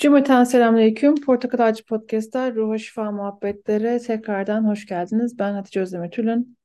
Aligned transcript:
Cümleten 0.00 0.44
selamünaleyküm. 0.44 1.14
Portakal 1.14 1.58
Ağacı 1.58 1.84
Podcast'ta 1.84 2.54
Ruha 2.54 2.78
Şifa 2.78 3.10
Muhabbetlere 3.10 3.98
tekrardan 3.98 4.64
hoş 4.64 4.86
geldiniz. 4.86 5.38
Ben 5.38 5.52
Hatice 5.52 5.80
Özdemir 5.80 6.10
Tülün. 6.10 6.58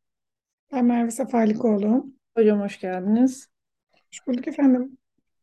Ben 0.71 0.85
Merve 0.85 1.11
Sefalikoğlu. 1.11 2.05
Hocam 2.37 2.61
hoş 2.61 2.79
geldiniz. 2.79 3.47
Hoş 3.93 4.27
bulduk 4.27 4.47
efendim. 4.47 4.97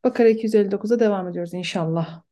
Bakara 0.04 0.30
259'a 0.30 1.00
devam 1.00 1.28
ediyoruz 1.28 1.54
inşallah. 1.54 2.22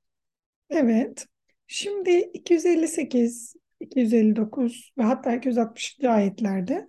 Evet. 0.70 1.26
Şimdi 1.66 2.10
258, 2.10 3.54
259 3.80 4.92
ve 4.98 5.02
hatta 5.02 5.34
260. 5.34 6.04
ayetlerde 6.04 6.88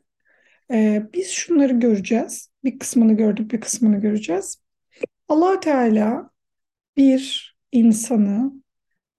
e, 0.71 1.03
biz 1.13 1.29
şunları 1.29 1.73
göreceğiz. 1.73 2.49
Bir 2.63 2.79
kısmını 2.79 3.13
gördük, 3.13 3.51
bir 3.51 3.61
kısmını 3.61 3.97
göreceğiz. 3.97 4.61
allah 5.27 5.59
Teala 5.59 6.29
bir 6.97 7.51
insanı 7.71 8.60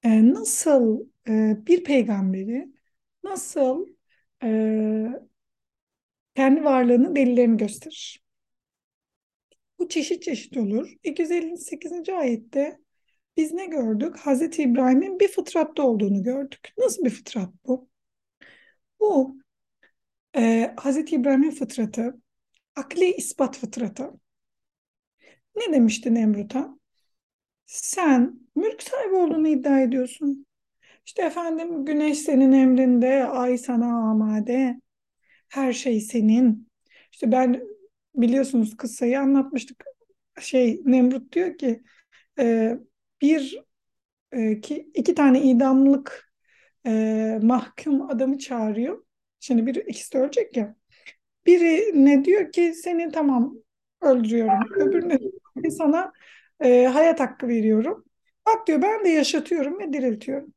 e, 0.05 0.33
nasıl 0.35 1.07
e, 1.29 1.57
bir 1.67 1.85
peygamberi 1.85 2.73
nasıl 3.25 3.87
e, 4.43 4.49
kendi 6.35 6.65
varlığını 6.65 7.17
delillerini 7.17 7.57
gösterir. 7.57 8.23
Bu 9.79 9.89
çeşit 9.89 10.23
çeşit 10.23 10.57
olur. 10.57 10.93
258. 11.05 12.13
ayette 12.13 12.79
biz 13.37 13.53
ne 13.53 13.67
gördük? 13.67 14.17
Hazreti 14.19 14.63
İbrahim'in 14.63 15.21
bir 15.21 15.29
fıtratta 15.29 15.83
olduğunu 15.83 16.23
gördük. 16.23 16.73
Nasıl 16.79 17.05
bir 17.05 17.11
fıtrat 17.11 17.51
bu? 17.67 17.89
Bu 19.01 19.37
e, 20.37 20.75
Hazreti 20.77 21.17
İbrahim'in 21.17 21.51
fıtratı, 21.51 22.23
akli 22.77 23.13
ispat 23.15 23.59
fıtratı. 23.59 24.13
Ne 25.57 25.73
demişti 25.73 26.15
Nemrut'a? 26.15 26.79
Sen 27.67 28.41
mülk 28.57 28.83
sahibi 28.83 29.15
olduğunu 29.15 29.49
iddia 29.49 29.81
ediyorsun. 29.81 30.47
İşte 31.07 31.23
efendim 31.23 31.85
güneş 31.85 32.19
senin 32.19 32.53
emrinde, 32.53 33.27
ay 33.27 33.59
sana 33.59 34.11
amade, 34.11 34.81
her 35.49 35.73
şey 35.73 36.01
senin. 36.01 36.69
İşte 37.13 37.33
ben 37.33 37.63
biliyorsunuz 38.15 38.77
kıssayı 38.77 39.21
anlatmıştık. 39.21 39.85
Şey 40.41 40.83
Nemrut 40.85 41.33
diyor 41.33 41.59
ki 41.59 41.83
e, 42.39 42.77
bir 43.23 43.65
e, 44.33 44.61
ki 44.61 44.91
iki 44.95 45.15
tane 45.15 45.43
idamlık 45.43 46.33
e, 46.87 47.41
mahkum 47.43 48.03
adamı 48.11 48.39
çağırıyor. 48.39 49.05
Şimdi 49.41 49.67
bir 49.67 49.77
ikisi 49.77 50.13
de 50.13 50.19
ölecek 50.19 50.57
ya. 50.57 50.77
Biri 51.47 52.05
ne 52.05 52.25
diyor 52.25 52.53
ki 52.53 52.75
seni 52.75 53.13
tamam 53.13 53.55
öldürüyorum. 54.01 54.61
Öbürüne 54.77 55.19
sana 55.71 56.13
e, 56.65 56.87
hayat 56.87 57.21
hakkı 57.21 57.49
veriyorum. 57.49 58.05
Bak 58.47 58.67
diyor 58.67 58.83
ben 58.83 59.05
de 59.05 59.09
yaşatıyorum 59.09 59.79
ve 59.79 59.93
diriltiyorum. 59.93 60.55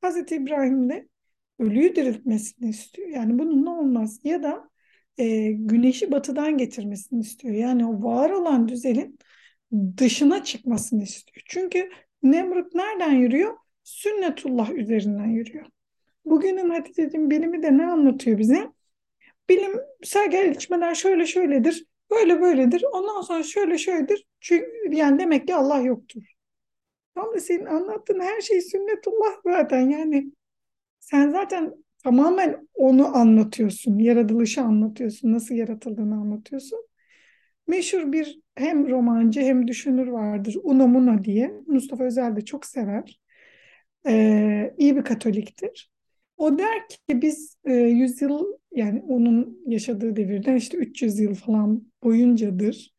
Hazreti 0.00 0.36
İbrahim 0.36 0.90
de 0.90 1.08
ölüyü 1.58 1.96
diriltmesini 1.96 2.70
istiyor. 2.70 3.08
Yani 3.08 3.38
bunun 3.38 3.64
ne 3.64 3.70
olmaz. 3.70 4.20
Ya 4.24 4.42
da 4.42 4.70
e, 5.18 5.52
güneşi 5.52 6.12
batıdan 6.12 6.58
getirmesini 6.58 7.20
istiyor. 7.20 7.54
Yani 7.54 7.86
o 7.86 8.02
var 8.02 8.30
olan 8.30 8.68
düzenin 8.68 9.18
dışına 9.96 10.44
çıkmasını 10.44 11.02
istiyor. 11.02 11.42
Çünkü 11.46 11.90
Nemrut 12.22 12.74
nereden 12.74 13.12
yürüyor? 13.12 13.56
Sünnetullah 13.84 14.70
üzerinden 14.70 15.26
yürüyor. 15.26 15.66
Bugünün 16.24 16.70
Hatice'cim 16.70 17.30
bilimi 17.30 17.62
de 17.62 17.78
ne 17.78 17.86
anlatıyor 17.86 18.38
bize? 18.38 18.72
Bilimsel 19.48 20.30
gelişmeler 20.30 20.94
şöyle 20.94 21.26
şöyledir, 21.26 21.84
böyle 22.10 22.40
böyledir. 22.40 22.84
Ondan 22.92 23.20
sonra 23.22 23.42
şöyle 23.42 23.78
şöyledir. 23.78 24.26
Çünkü 24.40 24.66
yani 24.92 25.18
demek 25.18 25.46
ki 25.48 25.54
Allah 25.54 25.80
yoktur. 25.80 26.22
Tam 27.14 27.34
da 27.34 27.40
senin 27.40 27.66
anlattığın 27.66 28.20
her 28.20 28.40
şey 28.40 28.60
sünnetullah 28.62 29.34
zaten. 29.44 29.90
Yani 29.90 30.32
sen 31.00 31.30
zaten 31.30 31.74
tamamen 32.04 32.68
onu 32.74 33.16
anlatıyorsun. 33.16 33.98
Yaratılışı 33.98 34.62
anlatıyorsun. 34.62 35.32
Nasıl 35.32 35.54
yaratıldığını 35.54 36.14
anlatıyorsun. 36.14 36.80
Meşhur 37.66 38.12
bir 38.12 38.40
hem 38.54 38.90
romancı 38.90 39.40
hem 39.40 39.68
düşünür 39.68 40.06
vardır. 40.06 40.56
Unamuno 40.62 41.24
diye. 41.24 41.54
Mustafa 41.66 42.04
Özel 42.04 42.36
de 42.36 42.44
çok 42.44 42.66
sever. 42.66 43.20
Ee, 44.06 44.74
iyi 44.78 44.96
bir 44.96 45.04
Katoliktir. 45.04 45.90
O 46.40 46.58
der 46.58 46.88
ki 46.88 47.22
biz 47.22 47.56
e, 47.64 47.72
yüzyıl 47.74 48.46
yani 48.72 49.02
onun 49.08 49.62
yaşadığı 49.66 50.16
devirden 50.16 50.56
işte 50.56 50.78
300 50.78 51.18
yıl 51.20 51.34
falan 51.34 51.92
boyuncadır. 52.02 52.94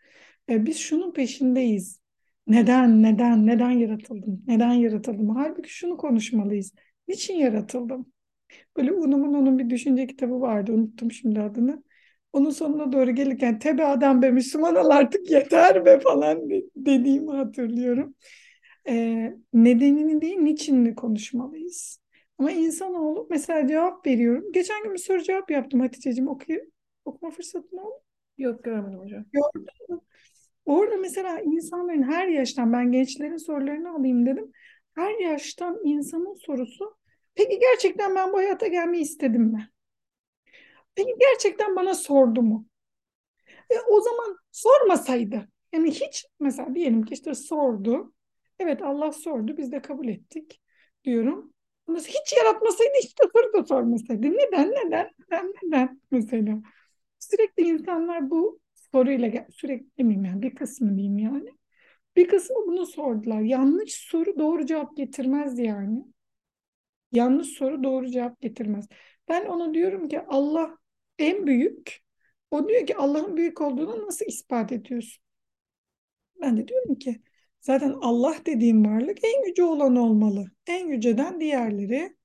E, 0.50 0.66
biz 0.66 0.78
şunun 0.78 1.14
peşindeyiz. 1.14 2.02
Neden, 2.48 3.04
neden, 3.04 3.48
neden 3.48 3.72
yaratıldım? 3.72 4.44
Neden 4.48 4.74
yaratıldım? 4.74 5.30
Halbuki 5.30 5.70
şunu 5.70 5.98
konuşmalıyız. 5.98 6.74
Niçin 7.08 7.34
yaratıldım? 7.36 8.14
Böyle 8.78 8.94
Unum'un 8.94 9.34
onun 9.34 9.60
bir 9.60 9.70
düşünce 9.70 10.08
kitabı 10.08 10.42
vardı. 10.42 10.72
Unuttum 10.72 11.12
şimdi 11.12 11.42
adını. 11.42 11.84
Onun 12.34 12.50
sonuna 12.50 12.92
doğru 12.92 13.12
gelirken 13.12 13.60
tebe 13.60 13.86
adam 13.86 14.22
be 14.22 14.32
Müslüman 14.32 14.76
ol 14.76 14.90
artık 14.90 15.32
yeter 15.32 15.86
be 15.86 16.00
falan 16.00 16.50
dediğimi 16.76 17.32
hatırlıyorum. 17.32 18.16
Ee, 18.88 19.34
nedenini 19.54 20.22
değil 20.22 20.38
niçinini 20.38 20.96
konuşmalıyız. 20.96 22.02
Ama 22.42 22.52
insanoğlu 22.52 23.28
mesela 23.30 23.68
cevap 23.68 24.08
veriyorum. 24.08 24.52
Geçen 24.52 24.84
gün 24.84 24.94
bir 24.94 24.98
soru 24.98 25.24
cevap 25.24 25.52
yaptım 25.52 25.80
Hatice'cim. 25.80 26.28
Oku, 26.28 26.46
okuma 27.06 27.32
fırsatın 27.32 27.78
oldu 27.78 28.04
Yok 28.38 28.64
görmedim 28.64 29.00
hocam. 29.00 29.26
Gördün 29.34 30.02
Orada 30.66 30.98
mesela 30.98 31.40
insanların 31.40 32.04
her 32.04 32.28
yaştan 32.28 32.74
ben 32.74 32.92
gençlerin 32.92 33.38
sorularını 33.38 33.96
alayım 33.96 34.26
dedim. 34.26 34.52
Her 34.96 35.20
yaştan 35.20 35.80
insanın 35.84 36.34
sorusu 36.34 36.98
peki 37.36 37.60
gerçekten 37.60 38.16
ben 38.16 38.34
bu 38.34 38.38
hayata 38.38 38.68
gelmeyi 38.68 39.04
istedim 39.04 39.42
mi? 39.42 39.70
Peki 40.96 41.16
gerçekten 41.20 41.76
bana 41.76 41.94
sordu 41.96 42.42
mu? 42.42 42.66
E, 43.70 43.76
o 43.90 44.02
zaman 44.02 44.38
sormasaydı 44.52 45.48
yani 45.74 45.92
hiç 45.92 46.26
mesela 46.40 46.76
diyelim 46.76 47.04
ki 47.04 47.14
işte 47.14 47.36
sordu. 47.36 48.14
Evet 48.60 48.82
Allah 48.82 49.12
sordu 49.12 49.58
biz 49.58 49.72
de 49.72 49.82
kabul 49.82 50.08
ettik 50.08 50.62
diyorum. 51.04 51.54
Hiç 52.00 52.34
yaratmasaydı 52.38 52.92
hiç 53.04 53.20
de 53.20 53.24
soru 53.34 53.54
da 53.54 53.66
sormasaydı. 53.66 54.28
Neden 54.28 54.72
neden 54.72 55.12
neden 55.20 55.54
neden 55.64 56.02
mesela. 56.12 56.62
Sürekli 57.20 57.64
insanlar 57.64 58.30
bu 58.30 58.60
soruyla 58.92 59.48
sürekli 59.52 59.98
demeyeyim 59.98 60.26
yani 60.26 60.42
bir 60.42 60.56
kısmı 60.56 60.96
diyeyim 60.96 61.18
yani. 61.18 61.50
Bir 62.16 62.28
kısmı 62.28 62.56
bunu 62.68 62.86
sordular. 62.86 63.42
Yanlış 63.42 63.94
soru 63.94 64.40
doğru 64.40 64.66
cevap 64.66 64.98
getirmez 64.98 65.60
yani. 65.60 66.06
Yanlış 67.12 67.48
soru 67.48 67.84
doğru 67.84 68.08
cevap 68.12 68.42
getirmez. 68.42 68.88
Ben 69.30 69.46
ona 69.46 69.74
diyorum 69.74 70.08
ki 70.08 70.22
Allah 70.28 70.78
en 71.20 71.48
büyük. 71.48 72.02
O 72.52 72.70
diyor 72.70 72.88
ki 72.88 72.98
Allah'ın 72.98 73.38
büyük 73.38 73.62
olduğunu 73.62 74.06
nasıl 74.06 74.26
ispat 74.26 74.72
ediyorsun? 74.72 75.24
Ben 76.42 76.58
de 76.58 76.68
diyorum 76.68 76.96
ki 76.96 77.22
zaten 77.62 77.96
Allah 78.02 78.36
dediğim 78.46 78.86
varlık 78.86 79.18
en 79.24 79.48
yüce 79.48 79.64
olan 79.64 79.96
olmalı. 79.96 80.52
En 80.68 80.88
yüceden 80.88 81.42
diğerleri 81.42 82.16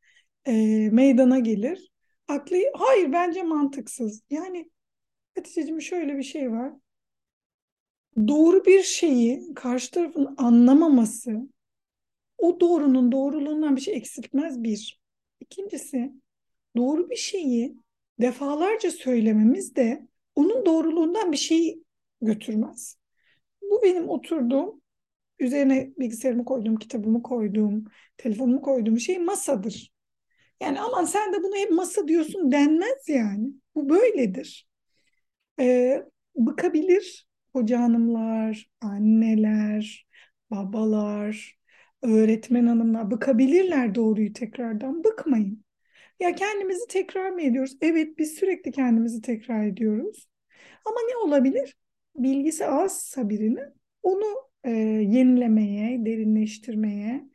e, 0.44 0.52
meydana 0.92 1.38
gelir. 1.38 1.92
Akli, 2.28 2.70
hayır 2.74 3.12
bence 3.12 3.42
mantıksız. 3.42 4.22
Yani 4.30 4.70
Hatice'cim 5.36 5.82
şöyle 5.82 6.18
bir 6.18 6.22
şey 6.22 6.52
var. 6.52 6.72
Doğru 8.28 8.64
bir 8.64 8.82
şeyi 8.82 9.54
karşı 9.54 9.90
tarafın 9.90 10.34
anlamaması 10.38 11.48
o 12.38 12.60
doğrunun 12.60 13.12
doğruluğundan 13.12 13.76
bir 13.76 13.80
şey 13.80 13.96
eksiltmez 13.96 14.62
bir. 14.62 15.00
İkincisi 15.40 16.12
doğru 16.76 17.10
bir 17.10 17.16
şeyi 17.16 17.76
defalarca 18.20 18.90
söylememiz 18.90 19.76
de 19.76 20.08
onun 20.34 20.66
doğruluğundan 20.66 21.32
bir 21.32 21.36
şey 21.36 21.82
götürmez. 22.20 22.98
Bu 23.62 23.82
benim 23.82 24.08
oturduğum, 24.08 24.82
üzerine 25.38 25.92
bilgisayarımı 25.98 26.44
koyduğum, 26.44 26.76
kitabımı 26.76 27.22
koyduğum, 27.22 27.84
telefonumu 28.16 28.62
koyduğum 28.62 29.00
şey 29.00 29.18
masadır. 29.18 29.92
Yani 30.60 30.80
aman 30.80 31.04
sen 31.04 31.32
de 31.32 31.42
bunu 31.42 31.56
hep 31.56 31.70
masa 31.70 32.08
diyorsun 32.08 32.52
denmez 32.52 33.08
yani. 33.08 33.48
Bu 33.74 33.88
böyledir. 33.88 34.68
Ee, 35.60 36.04
bıkabilir 36.36 37.26
hoca 37.52 37.80
hanımlar, 37.80 38.70
anneler, 38.80 40.06
babalar, 40.50 41.58
öğretmen 42.02 42.66
hanımlar 42.66 43.10
bıkabilirler 43.10 43.94
doğruyu 43.94 44.32
tekrardan. 44.32 45.04
Bıkmayın. 45.04 45.64
Ya 46.20 46.34
kendimizi 46.34 46.86
tekrar 46.88 47.30
mı 47.30 47.42
ediyoruz? 47.42 47.76
Evet 47.80 48.18
biz 48.18 48.34
sürekli 48.34 48.72
kendimizi 48.72 49.22
tekrar 49.22 49.66
ediyoruz. 49.66 50.28
Ama 50.84 50.96
ne 51.10 51.16
olabilir? 51.16 51.76
Bilgisi 52.16 52.66
azsa 52.66 53.28
birinin 53.28 53.74
onu 54.02 54.45
e, 54.66 54.70
yenilemeye, 54.70 56.06
derinleştirmeye 56.06 57.30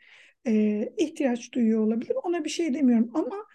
e, 0.48 0.90
ihtiyaç 0.98 1.54
duyuyor 1.54 1.80
olabilir. 1.88 2.16
Ona 2.24 2.46
bir 2.46 2.50
şey 2.50 2.74
demiyorum 2.74 3.12
ama 3.14 3.46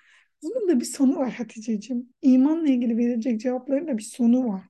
bunun 0.43 0.69
da 0.69 0.81
bir 0.81 0.84
sonu 0.84 1.17
var 1.17 1.32
Hatice'ciğim. 1.32 2.08
İmanla 2.23 2.69
ilgili 2.69 2.96
verilecek 2.96 3.40
cevapların 3.40 3.88
da 3.88 3.99
bir 3.99 4.02
sonu 4.02 4.49
var. 4.49 4.62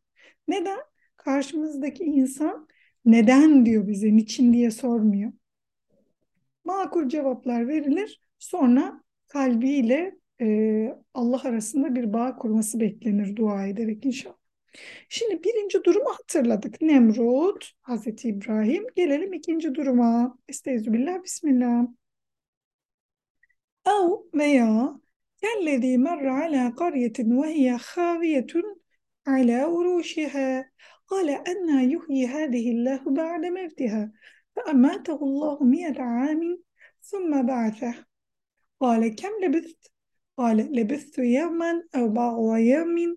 Neden? 0.49 0.79
Karşımızdaki 1.17 2.05
insan 2.05 2.69
neden 3.05 3.67
diyor 3.67 3.89
bize, 3.89 4.17
niçin 4.17 4.53
diye 4.53 4.71
sormuyor. 4.71 5.33
Makul 6.65 7.09
cevaplar 7.09 7.69
verilir. 7.69 8.21
Sonra 8.39 9.03
kalbiyle 9.29 10.19
e, 10.41 10.99
Allah 11.15 11.43
arasında 11.45 11.95
bir 11.95 12.13
bağ 12.13 12.37
kurması 12.37 12.81
beklenir 12.81 13.37
dua 13.37 13.67
ederek 13.67 14.07
inşallah. 14.07 14.46
Şimdi 15.09 15.45
birinci 15.45 15.85
durumu 15.85 16.11
hatırladık. 16.11 16.83
Nemrut, 16.83 17.71
Hazreti 17.83 18.29
İbrahim. 18.29 18.87
Gelelim 18.97 19.33
ikinci 19.33 19.75
duruma. 19.75 20.39
Estağfirullah, 20.49 21.25
Bismillah. 21.25 21.87
Ev 23.87 24.11
veya 24.35 25.01
kellezî 25.41 25.99
merre 25.99 26.31
alâ 26.31 26.75
qaryetin 26.75 27.43
ve 27.43 27.55
hiye 27.55 27.77
khâviyetun 27.77 28.83
alâ 29.27 29.69
urûşiha. 29.71 30.65
قال 31.09 31.31
أنا 31.31 31.83
يحيي 31.83 32.27
هذه 32.27 32.71
الله 32.71 33.01
بعد 33.07 33.45
موتها 33.47 34.13
فأماته 34.57 35.19
الله 35.23 35.65
مئة 35.65 36.03
عام 36.03 36.59
ثم 37.03 37.43
بعثه 37.43 38.07
قال 38.81 39.15
كم 39.15 39.31
لبثت 39.43 39.93
قال 40.37 40.57
لبثت 40.57 41.19
يوما 41.19 41.83
أو 41.95 42.09
بعض 42.09 42.57
يوم 42.57 43.17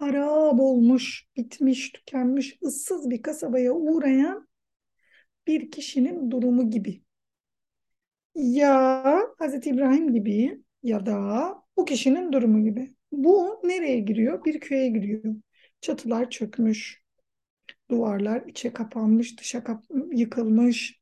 harap 0.00 0.60
olmuş, 0.60 1.26
bitmiş, 1.36 1.90
tükenmiş, 1.90 2.58
ıssız 2.62 3.10
bir 3.10 3.22
kasabaya 3.22 3.72
uğrayan 3.72 4.48
bir 5.46 5.70
kişinin 5.70 6.30
durumu 6.30 6.70
gibi. 6.70 7.02
Ya 8.34 9.22
Hz. 9.38 9.66
İbrahim 9.66 10.12
gibi 10.14 10.62
ya 10.82 11.06
da 11.06 11.54
bu 11.76 11.84
kişinin 11.84 12.32
durumu 12.32 12.64
gibi. 12.64 12.94
Bu 13.12 13.60
nereye 13.64 14.00
giriyor? 14.00 14.44
Bir 14.44 14.60
köye 14.60 14.88
giriyor. 14.88 15.34
Çatılar 15.80 16.30
çökmüş, 16.30 17.02
duvarlar 17.90 18.42
içe 18.46 18.72
kapanmış, 18.72 19.40
dışa 19.40 19.64
kap 19.64 19.84
yıkılmış, 20.12 21.00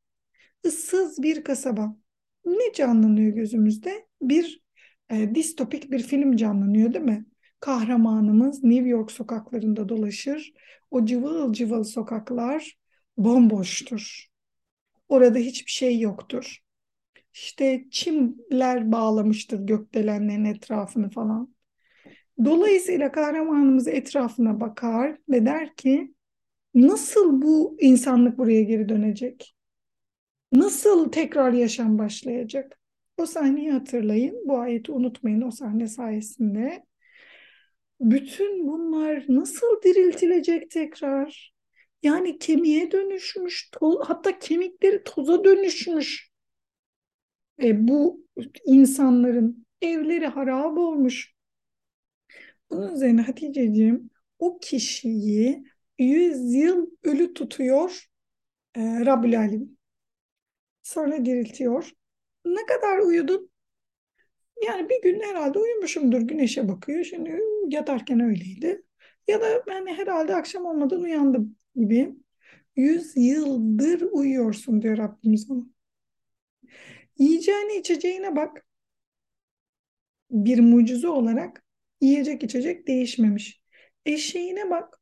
ıssız 0.66 1.22
bir 1.22 1.44
kasaba. 1.44 1.96
Ne 2.44 2.72
canlanıyor 2.74 3.32
gözümüzde? 3.32 4.06
Bir 4.22 4.62
e, 5.10 5.34
distopik 5.34 5.90
bir 5.90 6.02
film 6.02 6.36
canlanıyor 6.36 6.94
değil 6.94 7.04
mi? 7.04 7.26
Kahramanımız 7.60 8.64
New 8.64 8.88
York 8.88 9.10
sokaklarında 9.10 9.88
dolaşır. 9.88 10.52
O 10.90 11.05
cıvıl 11.05 11.52
cıvıl 11.52 11.84
sokaklar 11.84 12.78
bomboştur. 13.16 14.26
Orada 15.08 15.38
hiçbir 15.38 15.70
şey 15.70 16.00
yoktur. 16.00 16.58
İşte 17.32 17.84
çimler 17.90 18.93
bağlamıştır 18.93 19.60
gökdelenlerin 19.60 20.44
etrafını 20.44 21.10
falan. 21.10 21.55
Dolayısıyla 22.44 23.12
kahramanımız 23.12 23.88
etrafına 23.88 24.61
bakar 24.61 25.19
ve 25.28 25.46
der 25.46 25.75
ki 25.75 26.14
nasıl 26.75 27.43
bu 27.43 27.76
insanlık 27.81 28.38
buraya 28.38 28.62
geri 28.62 28.88
dönecek? 28.88 29.54
Nasıl 30.52 31.12
tekrar 31.12 31.52
yaşam 31.52 31.99
başlayacak? 31.99 32.78
O 33.16 33.26
sahneyi 33.26 33.70
hatırlayın. 33.70 34.49
Bu 34.49 34.58
ayeti 34.58 34.93
unutmayın 34.93 35.43
o 35.43 35.50
sahne 35.50 35.88
sayesinde. 35.88 36.84
Bütün 38.00 38.68
bunlar 38.68 39.24
nasıl 39.28 39.82
diriltilecek 39.82 40.70
tekrar? 40.70 41.54
Yani 42.02 42.38
kemiğe 42.38 42.92
dönüşmüş, 42.92 43.70
hatta 44.02 44.38
kemikleri 44.38 45.04
toza 45.04 45.44
dönüşmüş. 45.44 46.30
E, 47.62 47.88
bu 47.88 48.26
insanların 48.64 49.66
evleri 49.82 50.26
harap 50.26 50.78
olmuş. 50.78 51.34
Bunun 52.70 52.94
üzerine 52.94 53.22
Hatice'ciğim 53.22 54.10
o 54.38 54.58
kişiyi 54.58 55.64
yüz 55.98 56.54
yıl 56.54 56.86
ölü 57.02 57.34
tutuyor 57.34 58.06
e, 58.74 58.80
Rabbül 58.80 59.38
Alem. 59.38 59.68
Sonra 60.82 61.24
diriltiyor. 61.24 61.90
Ne 62.44 62.66
kadar 62.66 62.98
uyudun? 62.98 63.50
Yani 64.66 64.88
bir 64.88 65.02
gün 65.02 65.20
herhalde 65.20 65.58
uyumuşumdur 65.58 66.20
güneşe 66.20 66.69
bakıyor. 66.69 67.05
Şimdi 67.05 67.40
yatarken 67.69 68.20
öyleydi. 68.20 68.82
Ya 69.28 69.40
da 69.40 69.64
ben 69.66 69.87
herhalde 69.87 70.34
akşam 70.37 70.66
olmadan 70.66 71.00
uyandım 71.00 71.56
gibi. 71.76 72.14
Yüz 72.76 73.12
yıldır 73.16 74.00
uyuyorsun 74.12 74.82
diyor 74.82 74.99
Rabbimiz 74.99 75.50
ona. 75.50 75.64
Yiyeceğine 77.19 77.76
içeceğine 77.76 78.37
bak. 78.37 78.66
Bir 80.31 80.61
mucize 80.61 81.08
olarak 81.08 81.64
yiyecek 82.00 82.43
içecek 82.43 82.87
değişmemiş. 82.88 83.62
Eşeğine 84.06 84.70
bak. 84.70 85.00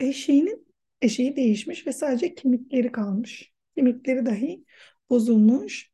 Eşeğinin 0.00 0.66
eşeği 1.02 1.36
değişmiş 1.36 1.86
ve 1.86 1.92
sadece 1.92 2.34
kemikleri 2.34 2.92
kalmış. 2.92 3.52
Kemikleri 3.74 4.26
dahi 4.26 4.64
bozulmuş. 5.10 5.91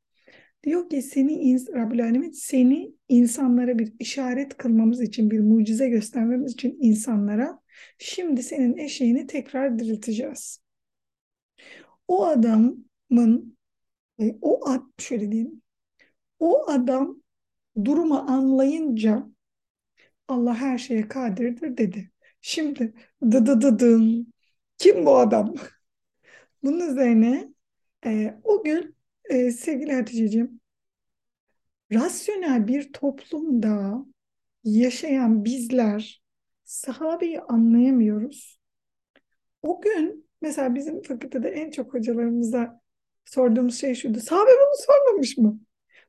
Diyor 0.65 0.91
ki 0.91 1.03
seni 1.03 1.57
Rabbül 1.75 2.05
Alemin 2.05 2.31
seni 2.31 2.93
insanlara 3.09 3.79
bir 3.79 3.93
işaret 3.99 4.57
kılmamız 4.57 5.03
için 5.03 5.31
bir 5.31 5.41
mucize 5.41 5.89
göstermemiz 5.89 6.53
için 6.53 6.79
insanlara 6.81 7.61
şimdi 7.99 8.43
senin 8.43 8.77
eşeğini 8.77 9.27
tekrar 9.27 9.79
dirilteceğiz. 9.79 10.61
O 12.09 12.27
adamın 12.27 13.57
e, 14.21 14.37
o 14.43 14.69
ad 14.71 14.83
şöyle 14.99 15.33
diyeyim. 15.33 15.63
O 16.39 16.71
adam 16.71 17.23
durumu 17.85 18.19
anlayınca 18.19 19.27
Allah 20.29 20.55
her 20.55 20.79
şeye 20.79 21.09
kadirdir 21.09 21.77
dedi. 21.77 22.11
Şimdi 22.41 22.95
dı 23.23 23.47
dı 23.47 23.61
dı 23.61 23.79
dın. 23.79 24.35
Kim 24.79 25.07
bu 25.07 25.19
adam? 25.19 25.55
Bunun 26.63 26.91
üzerine 26.91 27.49
e, 28.07 28.41
o 28.45 28.65
gün 28.65 28.98
e, 29.29 29.51
sevgili 29.51 29.93
Hatice'ciğim 29.93 30.61
rasyonel 31.93 32.67
bir 32.69 32.93
toplumda 32.93 34.05
yaşayan 34.65 35.45
bizler 35.45 36.23
sahabeyi 36.65 37.41
anlayamıyoruz. 37.41 38.61
O 39.63 39.81
gün 39.81 40.29
mesela 40.43 40.75
bizim 40.75 41.03
fakültede 41.03 41.49
en 41.49 41.71
çok 41.71 41.95
hocalarımıza 41.95 42.81
sorduğumuz 43.25 43.81
şey 43.81 43.95
şuydu. 43.95 44.21
Sahabe 44.21 44.51
bunu 44.51 44.87
sormamış 44.87 45.39
mı? 45.39 45.61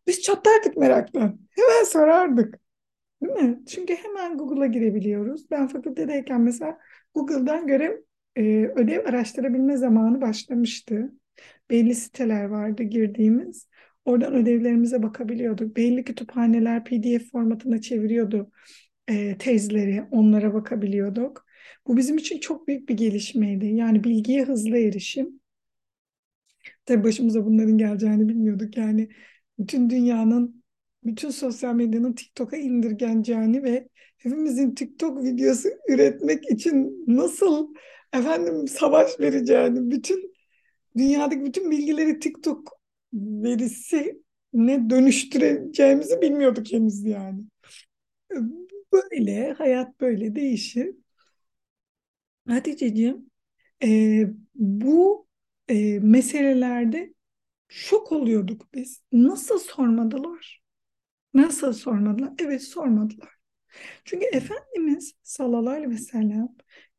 Biz 0.08 0.22
çatlardık 0.22 0.78
meraktan. 0.78 1.40
Hemen 1.50 1.84
sorardık. 1.84 2.60
Değil 3.22 3.34
mi? 3.34 3.60
Çünkü 3.68 3.96
hemen 3.96 4.38
Google'a 4.38 4.66
girebiliyoruz. 4.66 5.52
Ben 5.52 5.68
fakültedeyken 5.68 6.42
mesela 6.42 6.80
Google'dan 7.14 7.68
görev, 7.68 7.98
e, 8.36 8.66
ödev 8.66 9.06
araştırabilme 9.06 9.78
zamanı 9.78 10.22
başlamıştı. 10.22 11.12
Belli 11.70 11.96
siteler 11.96 12.46
vardı 12.46 12.84
girdiğimiz. 12.84 13.68
Oradan 14.06 14.34
ödevlerimize 14.34 15.04
bakabiliyorduk. 15.04 15.78
Belli 15.78 16.04
kütüphaneler 16.04 16.84
PDF 16.84 17.32
formatına 17.32 17.82
çeviriyordu 17.82 18.52
e, 19.08 19.38
tezleri. 19.38 20.04
Onlara 20.12 20.54
bakabiliyorduk. 20.54 21.46
Bu 21.88 21.98
bizim 21.98 22.18
için 22.18 22.40
çok 22.40 22.68
büyük 22.68 22.90
bir 22.90 22.98
gelişmeydi. 22.98 23.66
Yani 23.66 24.04
bilgiye 24.04 24.44
hızlı 24.44 24.78
erişim. 24.78 25.40
Tabii 26.86 27.04
başımıza 27.04 27.46
bunların 27.46 27.78
geleceğini 27.78 28.30
bilmiyorduk. 28.30 28.78
Yani 28.78 29.10
bütün 29.60 29.90
dünyanın, 29.90 30.64
bütün 31.04 31.30
sosyal 31.30 31.76
medyanın 31.76 32.14
TikTok'a 32.14 32.58
indirgeneceğini 32.58 33.64
ve 33.64 33.88
hepimizin 34.18 34.76
TikTok 34.76 35.24
videosu 35.24 35.70
üretmek 35.90 36.52
için 36.52 37.06
nasıl 37.08 37.74
efendim 38.14 38.68
savaş 38.68 39.20
vereceğini, 39.20 39.92
bütün 39.92 40.34
dünyadaki 40.98 41.46
bütün 41.46 41.72
bilgileri 41.72 42.20
TikTok 42.20 42.80
verisi 43.14 44.22
ne 44.54 44.90
dönüştüreceğimizi 44.90 46.22
bilmiyorduk 46.22 46.72
henüz 46.72 47.04
yani. 47.06 47.44
Böyle, 48.94 49.52
hayat 49.54 50.02
böyle 50.02 50.36
değişir. 50.36 50.96
Hatice'ciğim, 52.48 53.32
e, 53.84 54.28
bu 54.56 55.28
e, 55.68 56.00
meselelerde 56.00 57.14
şok 57.68 58.12
oluyorduk 58.12 58.74
biz. 58.74 59.02
Nasıl 59.12 59.60
sormadılar? 59.60 60.64
Nasıl 61.34 61.74
sormadılar? 61.74 62.34
Evet 62.40 62.64
sormadılar. 62.64 63.30
Çünkü 64.06 64.26
Efendimiz 64.26 65.14
sallallahu 65.24 65.74
aleyhi 65.74 65.92
ve 65.92 65.98
sellem 65.98 66.50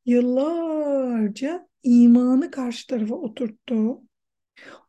yıllarca 0.06 1.69
imanı 1.82 2.50
karşı 2.50 2.87
tarafa 2.87 3.14
oturttu. 3.14 4.02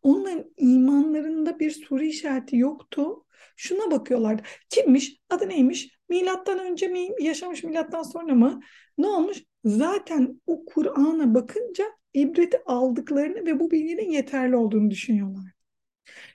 Onların 0.02 0.46
imanlarında 0.58 1.60
bir 1.60 1.72
soru 1.72 2.04
işareti 2.04 2.58
yoktu. 2.58 3.26
Şuna 3.56 3.92
bakıyorlardı. 3.92 4.44
Kimmiş? 4.70 5.18
Adı 5.30 5.50
neymiş? 5.50 5.98
Milattan 6.10 6.60
önce 6.60 6.88
mi 6.88 7.10
yaşamış, 7.20 7.64
milattan 7.64 8.04
sonra 8.04 8.36
mı? 8.36 8.60
Ne 8.98 9.08
olmuş? 9.08 9.44
Zaten 9.66 10.42
o 10.48 10.66
Kur'an'a 10.66 11.34
bakınca 11.36 11.86
ibreti 12.14 12.64
aldıklarını 12.66 13.46
ve 13.46 13.60
bu 13.60 13.72
bilginin 13.72 14.10
yeterli 14.10 14.56
olduğunu 14.56 14.92
düşünüyorlar. 14.92 15.52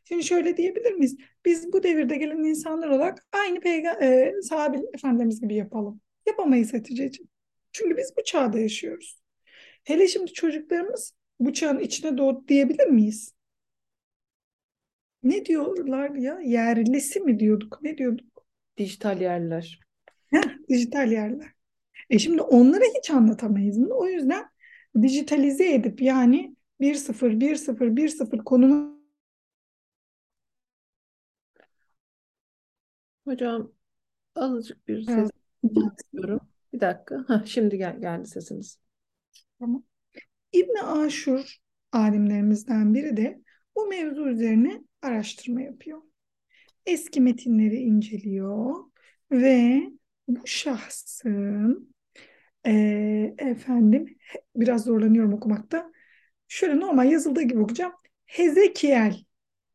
Şimdi 0.05 0.25
şöyle 0.25 0.57
diyebilir 0.57 0.93
miyiz? 0.93 1.17
Biz 1.45 1.73
bu 1.73 1.83
devirde 1.83 2.17
gelen 2.17 2.45
insanlar 2.45 2.89
olarak 2.89 3.27
aynı 3.33 3.61
peygamber 3.61 4.03
e, 4.03 4.43
sahabe 4.43 4.79
efendimiz 4.95 5.41
gibi 5.41 5.55
yapalım. 5.55 6.01
Yapamayız 6.27 6.75
Hatice'ciğim. 6.75 7.31
Çünkü 7.73 7.97
biz 7.97 8.13
bu 8.17 8.25
çağda 8.25 8.59
yaşıyoruz. 8.59 9.26
Hele 9.87 10.09
şimdi 10.09 10.33
çocuklarımız 10.33 11.15
bu 11.41 11.53
çağın 11.53 11.79
içine 11.79 12.19
doğdu 12.19 12.49
diyebilir 12.49 12.87
miyiz? 12.87 13.35
Ne 15.23 15.45
diyorlar 15.45 16.11
ya? 16.11 16.41
Yerlisi 16.41 17.21
mi 17.21 17.39
diyorduk? 17.39 17.79
Ne 17.83 17.99
diyorduk? 17.99 18.47
Dijital 18.79 19.21
yerler. 19.21 19.81
Heh, 20.27 20.69
dijital 20.69 21.13
yerler. 21.13 21.53
E 22.11 22.19
şimdi 22.19 22.43
onlara 22.43 22.85
hiç 22.99 23.11
anlatamayız. 23.11 23.79
O 23.91 24.07
yüzden 24.07 24.45
dijitalize 25.03 25.75
edip 25.75 26.03
yani 26.03 26.57
1-0, 26.81 27.41
1-0, 27.41 27.97
1-0 27.97 28.45
konumu 28.45 28.97
Hocam 33.25 33.73
azıcık 34.35 34.89
bir 34.89 35.03
ses 35.03 35.31
istiyorum. 35.99 36.41
Bir 36.73 36.81
dakika. 36.81 37.25
Hah, 37.29 37.45
şimdi 37.47 37.79
gel 37.79 38.01
geldi 38.01 38.27
sesiniz. 38.27 38.86
Tamam. 39.59 39.83
İbni 40.53 40.83
Aşur 40.83 41.57
alimlerimizden 41.93 42.95
biri 42.95 43.17
de 43.17 43.41
bu 43.77 43.87
mevzu 43.89 44.29
üzerine 44.29 44.83
araştırma 45.03 45.63
yapıyor. 45.63 46.03
Eski 46.87 47.23
metinleri 47.23 47.77
inceliyor 47.77 48.75
ve 49.33 49.83
bu 50.29 50.47
şahsın 50.47 51.95
eee, 52.67 53.35
efendim 53.39 54.19
biraz 54.57 54.85
zorlanıyorum 54.85 55.35
okumakta. 55.35 55.93
Şöyle 56.49 56.81
normal 56.81 57.13
yazıldığı 57.13 57.43
gibi 57.43 57.61
okuyacağım. 57.61 57.93
Hezekiel 58.27 59.25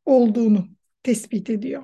olduğunu 0.05 0.67
tespit 1.03 1.49
ediyor. 1.49 1.83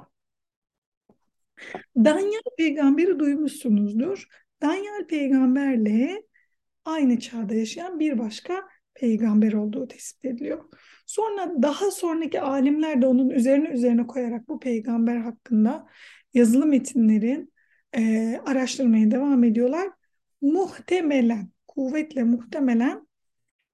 Danyal 1.95 2.41
peygamberi 2.57 3.19
duymuşsunuzdur. 3.19 4.27
Danyal 4.61 5.07
peygamberle 5.07 6.23
aynı 6.87 7.19
çağda 7.19 7.55
yaşayan 7.55 7.99
bir 7.99 8.19
başka 8.19 8.67
peygamber 8.93 9.53
olduğu 9.53 9.87
tespit 9.87 10.25
ediliyor. 10.25 10.63
Sonra 11.05 11.53
daha 11.61 11.91
sonraki 11.91 12.41
alimler 12.41 13.01
de 13.01 13.07
onun 13.07 13.29
üzerine 13.29 13.69
üzerine 13.69 14.07
koyarak 14.07 14.49
bu 14.49 14.59
peygamber 14.59 15.17
hakkında 15.17 15.87
yazılı 16.33 16.65
metinlerin 16.65 17.53
e, 17.97 18.35
araştırmaya 18.45 19.11
devam 19.11 19.43
ediyorlar. 19.43 19.89
Muhtemelen, 20.41 21.49
kuvvetle 21.67 22.23
muhtemelen 22.23 23.07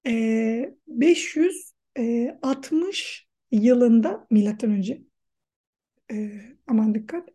e, 0.06 0.74
560 0.86 3.26
yılında 3.50 4.26
milattan 4.30 4.70
önce 4.70 5.02
e, 6.12 6.30
aman 6.66 6.94
dikkat 6.94 7.28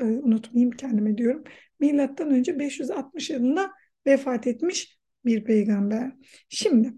e, 0.00 0.04
unutmayayım 0.04 0.70
kendime 0.70 1.18
diyorum. 1.18 1.44
Milattan 1.80 2.30
önce 2.30 2.58
560 2.58 3.30
yılında 3.30 3.72
vefat 4.06 4.46
etmiş 4.46 4.99
bir 5.24 5.44
peygamber. 5.44 6.12
Şimdi 6.48 6.94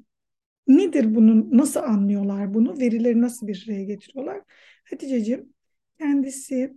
nedir 0.67 1.15
bunun 1.15 1.59
nasıl 1.59 1.81
anlıyorlar 1.81 2.55
bunu? 2.55 2.81
Verileri 2.81 3.21
nasıl 3.21 3.47
bir 3.47 3.65
araya 3.69 3.85
getiriyorlar? 3.85 4.43
Haticeciğim 4.91 5.55
kendisi 5.99 6.75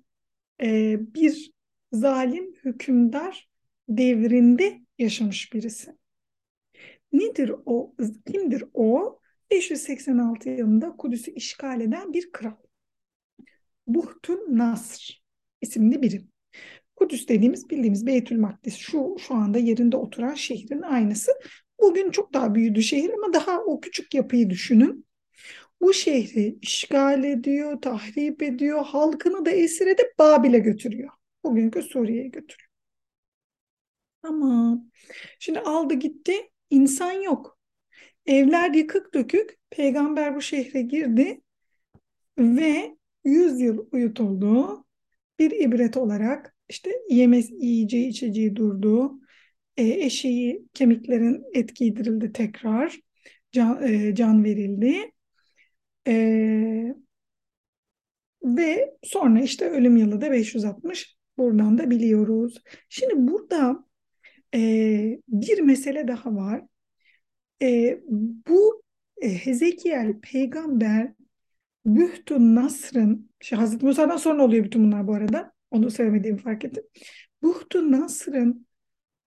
e, 0.62 0.98
bir 1.14 1.52
zalim 1.92 2.56
hükümdar 2.64 3.50
devrinde 3.90 4.82
yaşamış 5.00 5.54
birisi. 5.54 5.96
Nedir 7.14 7.52
o? 7.66 7.96
Kimdir 8.32 8.64
o? 8.74 9.20
586 9.52 10.50
yılında 10.50 10.96
Kudüs'ü 10.98 11.32
işgal 11.32 11.82
eden 11.82 12.14
bir 12.14 12.32
kral. 12.32 12.56
Buhtun 13.88 14.58
Nasr 14.58 15.24
isimli 15.62 16.02
biri. 16.02 16.26
Kudüs 16.96 17.28
dediğimiz 17.28 17.70
bildiğimiz 17.70 18.06
Beytül 18.06 18.40
Makdis 18.40 18.76
şu 18.76 19.16
şu 19.20 19.36
anda 19.36 19.58
yerinde 19.58 19.98
oturan 19.98 20.34
şehrin 20.34 20.82
aynısı. 20.82 21.32
Bugün 21.80 22.12
çok 22.12 22.34
daha 22.34 22.56
büyüdü 22.56 22.82
şehir 22.82 23.10
ama 23.10 23.34
daha 23.34 23.60
o 23.64 23.80
küçük 23.80 24.14
yapıyı 24.14 24.50
düşünün. 24.50 25.06
Bu 25.82 25.94
şehri 25.94 26.58
işgal 26.62 27.24
ediyor, 27.24 27.82
tahrip 27.82 28.44
ediyor, 28.44 28.86
halkını 28.86 29.46
da 29.46 29.52
esir 29.52 29.88
edip 29.88 30.20
Babil'e 30.20 30.60
götürüyor. 30.60 31.10
Bugünkü 31.44 31.82
Suriye'ye 31.82 32.28
götürüyor. 32.28 32.70
Ama 34.24 34.82
şimdi 35.40 35.60
aldı 35.60 35.94
gitti, 35.94 36.52
insan 36.70 37.12
yok. 37.12 37.60
Evler 38.26 38.74
yıkık 38.74 39.14
dökük, 39.14 39.58
peygamber 39.70 40.36
bu 40.36 40.42
şehre 40.42 40.82
girdi 40.82 41.42
ve 42.38 42.98
100 43.24 43.62
yıl 43.62 43.88
uyutuldu. 43.92 44.86
Bir 45.40 45.52
ibret 45.52 45.98
olarak 45.98 46.55
işte 46.70 46.92
yemez, 47.10 47.52
yiyeceği 47.52 48.08
içeceği 48.08 48.56
durdu. 48.56 49.20
E, 49.78 49.84
eşeği 49.84 50.66
kemiklerin 50.74 51.44
et 51.54 51.76
giydirildi 51.76 52.32
tekrar. 52.34 53.00
Can, 53.52 53.84
e, 53.84 54.16
can 54.16 54.44
verildi. 54.44 55.12
E, 56.08 56.96
ve 58.44 58.96
sonra 59.04 59.42
işte 59.42 59.70
ölüm 59.70 59.98
yılı 59.98 60.22
da 60.22 60.32
560. 60.32 61.16
Buradan 61.38 61.78
da 61.78 61.90
biliyoruz. 61.90 62.62
Şimdi 62.90 63.14
burada 63.18 63.86
e, 64.56 64.60
bir 65.28 65.60
mesele 65.60 66.08
daha 66.08 66.36
var. 66.36 66.62
E, 67.62 68.00
bu 68.48 68.84
e, 69.22 69.30
Hezekiel 69.30 70.20
peygamber 70.22 71.14
Bühtün 71.86 72.56
Nasr'ın, 72.56 73.30
Hazreti 73.54 73.86
Musa'dan 73.86 74.18
sonra 74.18 74.44
oluyor 74.44 74.64
bütün 74.64 74.84
bunlar 74.84 75.08
bu 75.08 75.14
arada. 75.14 75.55
Onu 75.76 75.92
söylemediğimi 75.92 76.40
fark 76.40 76.66
ettim. 76.66 76.84
Buhtun 77.42 77.92
Nasr'ın 77.92 78.68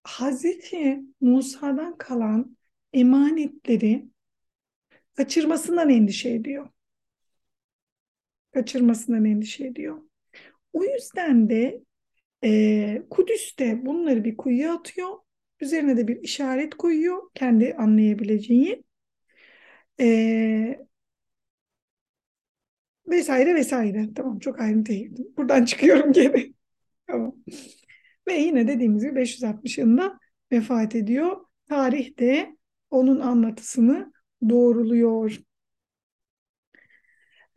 Hazreti 0.03 1.01
Musa'dan 1.21 1.99
kalan 1.99 2.57
emanetleri 2.93 4.09
kaçırmasından 5.17 5.91
endişe 5.91 6.31
ediyor. 6.31 6.69
Kaçırmasından 8.55 9.25
endişe 9.25 9.67
ediyor. 9.67 10.03
O 10.73 10.85
yüzden 10.85 11.51
de 11.51 11.81
e, 12.45 13.03
Kudüs'te 13.11 13.87
bunları 13.87 14.25
bir 14.25 14.37
kuyuya 14.37 14.75
atıyor. 14.75 15.17
Üzerine 15.61 15.97
de 15.97 16.09
bir 16.09 16.17
işaret 16.23 16.75
koyuyor. 16.75 17.23
Kendi 17.35 17.75
anlayabileceği. 17.75 18.85
E, 20.01 20.87
vesaire 23.11 23.55
vesaire. 23.55 24.09
Tamam 24.15 24.39
çok 24.39 24.61
ayrıntıya 24.61 24.99
girdim. 24.99 25.27
Buradan 25.37 25.65
çıkıyorum 25.65 26.13
geri. 26.13 26.55
Tamam. 27.07 27.35
Ve 28.29 28.35
yine 28.35 28.69
dediğimiz 28.69 29.03
gibi 29.03 29.17
560 29.17 29.79
yılında 29.79 30.19
vefat 30.53 30.95
ediyor. 30.95 31.37
Tarih 31.69 32.19
de 32.19 32.57
onun 32.91 33.21
anlatısını 33.21 34.13
doğruluyor. 34.49 35.39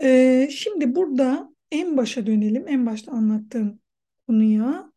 Ee, 0.02 0.50
şimdi 0.52 0.96
burada 0.96 1.54
en 1.72 1.98
başa 1.98 2.28
dönelim. 2.28 2.68
En 2.68 2.86
başta 2.86 3.12
anlattığım 3.12 3.80
konuya. 4.28 4.92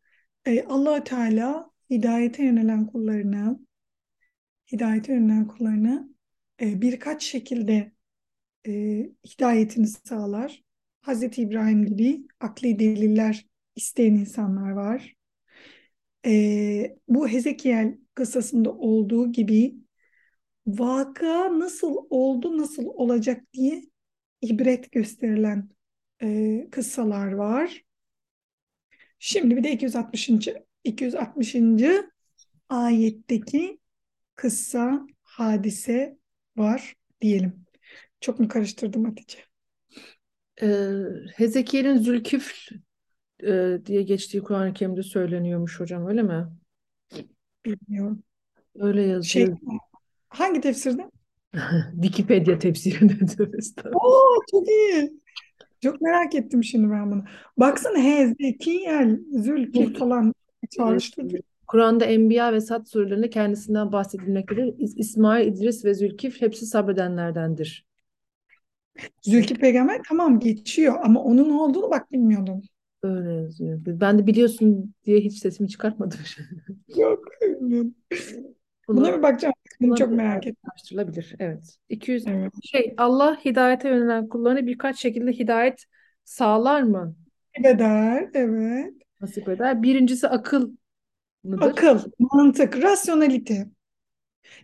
Ee, 0.45 0.63
allah 0.63 1.03
Teala 1.03 1.71
hidayete 1.89 2.43
yönelen 2.43 2.87
kullarına 2.87 3.59
hidayete 4.71 5.13
yönelen 5.13 5.47
kullarına 5.47 6.09
e, 6.61 6.81
birkaç 6.81 7.23
şekilde 7.23 7.91
e, 8.67 8.71
hidayetini 9.27 9.87
sağlar. 9.87 10.63
Hazreti 11.01 11.41
İbrahim 11.41 11.85
gibi 11.85 12.27
akli 12.39 12.79
deliller 12.79 13.45
isteyen 13.75 14.13
insanlar 14.13 14.71
var. 14.71 15.15
E, 16.25 16.97
bu 17.07 17.27
Hezekiel 17.27 17.97
kıssasında 18.13 18.71
olduğu 18.73 19.31
gibi 19.31 19.75
vaka 20.67 21.59
nasıl 21.59 21.95
oldu, 22.09 22.57
nasıl 22.57 22.85
olacak 22.85 23.53
diye 23.53 23.83
ibret 24.41 24.91
gösterilen 24.91 25.69
e, 26.21 26.67
kıssalar 26.71 27.31
var. 27.31 27.83
Şimdi 29.19 29.57
bir 29.57 29.63
de 29.63 29.71
260. 29.71 30.29
260. 30.83 31.55
ayetteki 32.69 33.79
kıssa, 34.35 35.07
hadise 35.23 36.17
var 36.57 36.95
diyelim. 37.21 37.64
Çok 38.25 38.39
mu 38.39 38.47
karıştırdım 38.47 39.05
Hatice? 39.05 39.37
Ee, 40.61 40.93
Hezekiel'in 41.35 41.97
Zülkifl 41.97 42.75
e, 43.43 43.79
diye 43.85 44.01
geçtiği 44.01 44.43
Kur'an-ı 44.43 44.73
Kerim'de 44.73 45.03
söyleniyormuş 45.03 45.79
hocam 45.79 46.07
öyle 46.07 46.23
mi? 46.23 46.47
Bilmiyorum. 47.65 48.23
Öyle 48.79 49.01
yazıyor. 49.01 49.47
Şey, 49.47 49.55
hangi 50.29 50.61
tefsirde? 50.61 51.09
Wikipedia 51.93 52.59
tefsirinde 52.59 53.25
tövbe. 53.25 53.57
Oo, 53.93 54.41
çok 54.51 54.67
iyi. 54.67 55.13
Çok 55.81 56.01
merak 56.01 56.35
ettim 56.35 56.63
şimdi 56.63 56.91
ben 56.91 57.11
bunu. 57.11 57.23
Baksana 57.57 57.97
Hezekiel, 57.97 59.19
Zülkif 59.31 59.95
Bu 59.95 59.99
falan 59.99 60.33
çağrıştırdı. 60.69 61.37
Kur'an'da 61.67 62.05
Enbiya 62.05 62.53
ve 62.53 62.61
Sad 62.61 62.85
surelerinde 62.85 63.29
kendisinden 63.29 63.91
bahsedilmektedir. 63.91 64.63
İs- 64.63 64.97
İsmail, 64.97 65.47
İdris 65.47 65.85
ve 65.85 65.93
Zülkif 65.93 66.41
hepsi 66.41 66.65
sabredenlerdendir. 66.65 67.85
Zülkif 69.21 69.59
peygamber 69.59 70.01
tamam 70.09 70.39
geçiyor 70.39 70.95
ama 71.03 71.23
onun 71.23 71.49
olduğunu 71.49 71.89
bak 71.91 72.11
bilmiyordum. 72.11 72.61
Öyle 73.03 73.33
yazıyor. 73.33 73.79
Ben 73.85 74.19
de 74.19 74.27
biliyorsun 74.27 74.93
diye 75.05 75.19
hiç 75.19 75.37
sesimi 75.39 75.69
çıkartmadım. 75.69 76.19
Yok. 76.95 77.25
Buna 78.87 79.07
Bunu 79.07 79.17
bir 79.17 79.21
bakacağım. 79.23 79.53
Bunu 79.81 79.95
çok 79.95 80.11
buna 80.11 80.17
merak 80.17 80.47
ettim. 80.47 80.69
araştırılabilir. 80.71 81.35
Evet. 81.39 81.77
200 81.89 82.27
Evet. 82.27 82.53
şey 82.63 82.93
Allah 82.97 83.45
hidayete 83.45 83.89
yönelen 83.89 84.27
kullarına 84.29 84.67
birkaç 84.67 84.99
şekilde 84.99 85.31
hidayet 85.31 85.85
sağlar 86.23 86.81
mı? 86.81 87.15
Eder, 87.63 88.29
evet. 88.33 88.93
Nasip 89.21 89.49
eder. 89.49 89.83
Birincisi 89.83 90.27
akıl 90.27 90.71
mıdır? 91.43 91.67
Akıl, 91.71 91.99
mantık, 92.19 92.77
rasyonalite. 92.83 93.67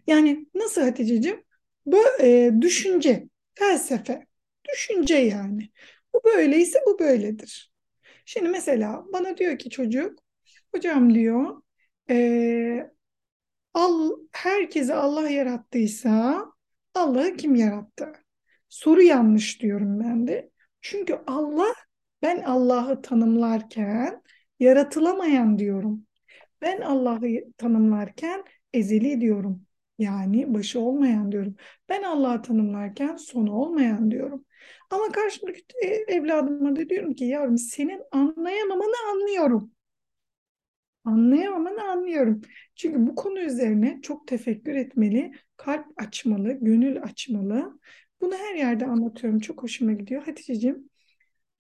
Yani 0.08 0.46
nasıl 0.56 0.82
Hatice'cim? 0.82 1.44
Bu 1.86 1.98
e, 2.22 2.52
düşünce, 2.62 3.30
felsefe, 3.62 4.26
düşünce 4.74 5.16
yani. 5.16 5.70
Bu 6.14 6.22
böyleyse 6.26 6.80
bu 6.88 7.00
böyledir. 7.00 7.72
Şimdi 8.26 8.50
mesela 8.50 9.06
bana 9.14 9.38
diyor 9.38 9.58
ki 9.58 9.70
çocuk, 9.70 10.20
hocam 10.76 11.14
diyor, 11.16 11.62
e, 12.10 12.92
al, 13.74 14.12
herkesi 14.32 14.94
Allah 14.94 15.30
yarattıysa 15.30 16.46
Allah'ı 16.96 17.38
kim 17.38 17.56
yarattı? 17.56 18.14
Soru 18.70 19.02
yanlış 19.02 19.62
diyorum 19.62 20.00
ben 20.00 20.28
de. 20.28 20.52
Çünkü 20.82 21.20
Allah, 21.28 21.74
ben 22.22 22.42
Allah'ı 22.42 23.02
tanımlarken 23.02 24.22
yaratılamayan 24.60 25.60
diyorum. 25.60 26.08
Ben 26.62 26.82
Allah'ı 26.82 27.54
tanımlarken 27.58 28.44
ezeli 28.74 29.22
diyorum. 29.22 29.66
Yani 30.02 30.54
başı 30.54 30.80
olmayan 30.80 31.32
diyorum. 31.32 31.56
Ben 31.90 32.04
Allah'ı 32.04 32.42
tanımlarken 32.42 33.16
sonu 33.16 33.54
olmayan 33.54 34.12
diyorum. 34.12 34.46
Ama 34.90 35.12
karşımdaki 35.12 35.64
e, 35.84 35.88
evladıma 35.88 36.76
da 36.76 36.90
diyorum 36.90 37.14
ki 37.14 37.26
yavrum 37.26 37.58
senin 37.58 38.02
anlayamamanı 38.12 39.12
anlıyorum. 39.12 39.72
Anlayamamanı 41.06 41.84
anlıyorum. 41.84 42.42
Çünkü 42.76 43.08
bu 43.08 43.16
konu 43.16 43.40
üzerine 43.40 44.00
çok 44.02 44.28
tefekkür 44.28 44.76
etmeli, 44.76 45.32
kalp 45.58 45.86
açmalı, 45.98 46.52
gönül 46.62 47.04
açmalı. 47.04 47.80
Bunu 48.22 48.36
her 48.36 48.56
yerde 48.56 48.86
anlatıyorum. 48.86 49.40
Çok 49.40 49.64
hoşuma 49.64 49.94
gidiyor. 49.94 50.24
Hatice'cim, 50.26 50.90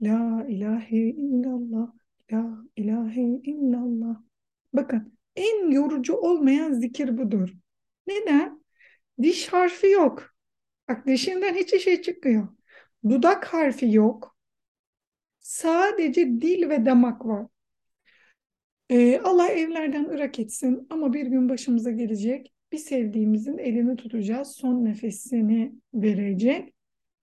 La 0.01 0.45
ilahe 0.49 0.97
illallah, 0.97 1.93
La 2.31 2.57
ilahe 2.75 3.21
illallah. 3.43 4.21
Bakın 4.73 5.17
en 5.35 5.71
yorucu 5.71 6.13
olmayan 6.15 6.73
zikir 6.73 7.17
budur. 7.17 7.53
Neden? 8.11 8.63
Diş 9.21 9.47
harfi 9.47 9.87
yok. 9.87 10.35
Bak 10.89 11.07
dişinden 11.07 11.55
hiçbir 11.55 11.79
şey 11.79 12.01
çıkmıyor. 12.01 12.47
Dudak 13.09 13.45
harfi 13.45 13.91
yok. 13.93 14.37
Sadece 15.39 16.25
dil 16.41 16.69
ve 16.69 16.85
damak 16.85 17.25
var. 17.25 17.47
Ee, 18.89 19.19
Allah 19.23 19.47
evlerden 19.47 20.05
ırak 20.05 20.39
etsin 20.39 20.87
ama 20.89 21.13
bir 21.13 21.25
gün 21.25 21.49
başımıza 21.49 21.91
gelecek. 21.91 22.53
Bir 22.71 22.77
sevdiğimizin 22.77 23.57
elini 23.57 23.95
tutacağız. 23.95 24.47
Son 24.51 24.85
nefesini 24.85 25.73
verecek. 25.93 26.73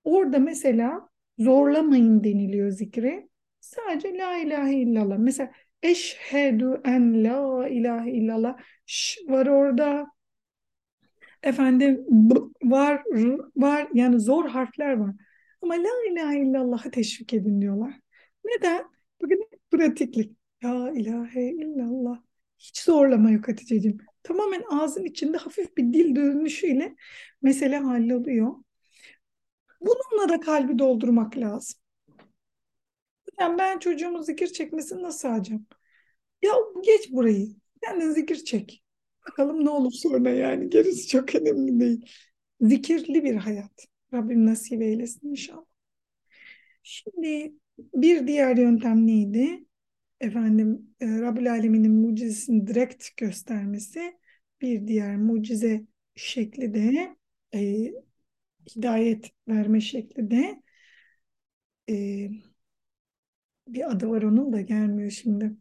Orada 0.04 0.38
mesela 0.38 1.08
zorlamayın 1.38 2.24
deniliyor 2.24 2.70
zikre. 2.70 3.28
Sadece 3.60 4.18
la 4.18 4.36
ilahe 4.36 4.74
illallah. 4.74 5.18
Mesela 5.18 5.50
eşhedü 5.82 6.80
en 6.84 7.24
la 7.24 7.68
ilahe 7.68 8.10
illallah. 8.10 8.56
Ş 8.86 9.20
var 9.28 9.46
orada. 9.46 10.06
Efendim 11.42 12.04
var, 12.62 13.02
var. 13.56 13.88
Yani 13.94 14.20
zor 14.20 14.48
harfler 14.48 14.92
var. 14.92 15.14
Ama 15.62 15.74
la 15.74 16.12
ilahe 16.12 16.40
illallah'ı 16.40 16.90
teşvik 16.90 17.34
edin 17.34 17.60
diyorlar. 17.60 17.94
Neden? 18.44 18.84
Bugün 19.22 19.48
pratiklik. 19.70 20.38
La 20.64 20.90
ilahe 20.90 21.50
illallah. 21.50 22.22
Hiç 22.58 22.80
zorlama 22.82 23.30
yok 23.30 23.48
Hatice'ciğim. 23.48 23.98
Tamamen 24.22 24.62
ağzın 24.70 25.04
içinde 25.04 25.36
hafif 25.36 25.76
bir 25.76 25.92
dil 25.92 26.16
dönüşüyle 26.16 26.96
mesele 27.42 27.78
halloluyor. 27.78 28.54
Bununla 29.80 30.28
da 30.28 30.40
kalbi 30.40 30.78
doldurmak 30.78 31.36
lazım. 31.36 31.80
Yani 33.40 33.58
ben 33.58 33.78
çocuğumun 33.78 34.22
zikir 34.22 34.46
çekmesini 34.46 35.02
nasıl 35.02 35.18
sağacağım? 35.18 35.66
Ya 36.42 36.52
geç 36.84 37.12
burayı. 37.12 37.56
Kendin 37.82 38.10
zikir 38.10 38.36
çek. 38.44 38.84
Bakalım 39.26 39.64
ne 39.64 39.70
olur 39.70 39.92
sonra 39.92 40.30
yani. 40.30 40.70
Gerisi 40.70 41.08
çok 41.08 41.34
önemli 41.34 41.80
değil. 41.80 42.06
Zikirli 42.60 43.24
bir 43.24 43.34
hayat. 43.36 43.86
Rabbim 44.14 44.46
nasip 44.46 44.82
eylesin 44.82 45.30
inşallah. 45.30 45.64
Şimdi 46.82 47.52
bir 47.78 48.26
diğer 48.26 48.56
yöntem 48.56 49.06
neydi? 49.06 49.64
Efendim 50.20 50.90
e, 51.00 51.06
Rabbül 51.20 51.52
Alemin'in 51.52 51.92
mucizesini 51.92 52.66
direkt 52.66 53.16
göstermesi. 53.16 54.18
Bir 54.60 54.88
diğer 54.88 55.16
mucize 55.16 55.86
şekli 56.16 56.74
de 56.74 57.16
e, 57.54 57.92
hidayet 58.76 59.32
verme 59.48 59.80
şekli 59.80 60.30
de 60.30 60.62
e, 61.86 62.48
bir 63.68 63.90
adı 63.90 64.08
var 64.10 64.22
onun 64.22 64.52
da 64.52 64.60
gelmiyor 64.60 65.10
şimdi. 65.10 65.56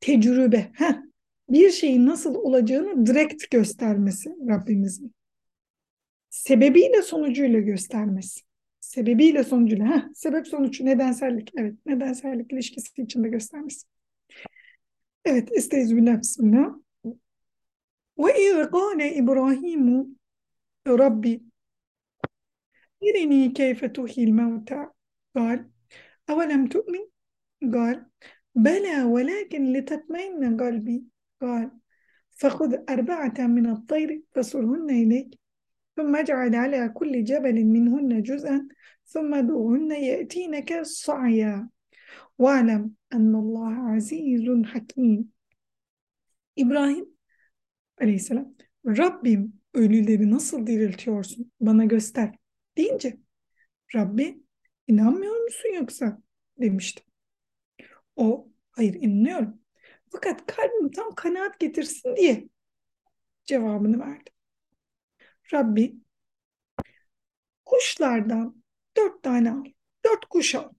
Tecrübe. 0.00 0.70
Heh 0.74 1.09
bir 1.50 1.70
şeyin 1.70 2.06
nasıl 2.06 2.34
olacağını 2.34 3.06
direkt 3.06 3.50
göstermesi 3.50 4.30
Rabbimizin. 4.48 5.14
Sebebiyle 6.30 7.02
sonucuyla 7.02 7.60
göstermesi. 7.60 8.40
Sebebiyle 8.80 9.44
sonucuyla. 9.44 9.86
Heh, 9.86 10.02
sebep 10.14 10.46
sonuç 10.46 10.80
nedensellik. 10.80 11.52
Evet 11.56 11.74
nedensellik 11.86 12.52
ilişkisi 12.52 13.02
içinde 13.02 13.28
göstermesi. 13.28 13.86
Evet 15.24 15.48
estağfirullah 15.52 16.20
bismillah. 16.20 16.74
Ve 18.18 18.32
iz 18.38 18.70
kâle 18.70 19.14
İbrahimu 19.14 20.08
Rabbi 20.88 21.40
İrini 23.00 23.52
keyfe 23.54 23.92
tuhil 23.92 24.28
mevta 24.28 24.92
Gal 25.34 25.64
Avelem 26.28 26.68
tu'min 26.68 27.12
Gal 27.62 28.04
Bela 28.56 29.16
velakin 29.16 29.74
litetmeyne 29.74 30.56
galbi 30.56 31.02
قال 31.41 31.71
فخذ 32.31 32.75
أربعة 32.89 33.47
من 33.47 33.69
الطير 33.69 34.21
فصرهن 34.35 34.89
إليك 34.89 35.39
ثم 35.95 36.15
اجعل 36.15 36.55
على 36.55 36.89
كل 36.89 37.23
جبل 37.23 37.65
منهن 37.65 38.23
جزءا 38.23 38.67
ثم 39.05 39.33
ادعهن 39.33 39.91
يأتينك 39.91 40.81
صعيا 40.81 41.69
واعلم 42.37 42.91
أن 43.13 43.35
الله 43.35 43.73
عزيز 43.73 44.65
حكيم 44.65 45.35
İbrahim 46.55 47.05
Aleyhisselam 47.97 48.55
Rabbim 48.85 49.53
ölüleri 49.73 50.31
nasıl 50.31 50.67
diriltiyorsun 50.67 51.51
bana 51.61 51.85
göster 51.85 52.35
deyince 52.77 53.17
Rabbi 53.95 54.43
inanmıyor 54.87 55.43
musun 55.43 55.69
yoksa 55.75 56.21
demişti. 56.57 57.03
O 58.15 58.49
hayır 58.71 58.93
inanıyorum. 58.93 59.58
Fakat 60.10 60.46
kalbim 60.46 60.90
tam 60.90 61.14
kanaat 61.14 61.60
getirsin 61.60 62.16
diye 62.16 62.48
cevabını 63.44 64.00
verdi. 64.00 64.30
Rabbi 65.52 65.94
kuşlardan 67.64 68.62
dört 68.96 69.22
tane 69.22 69.50
al. 69.50 69.64
Dört 70.04 70.24
kuş 70.24 70.54
al. 70.54 70.70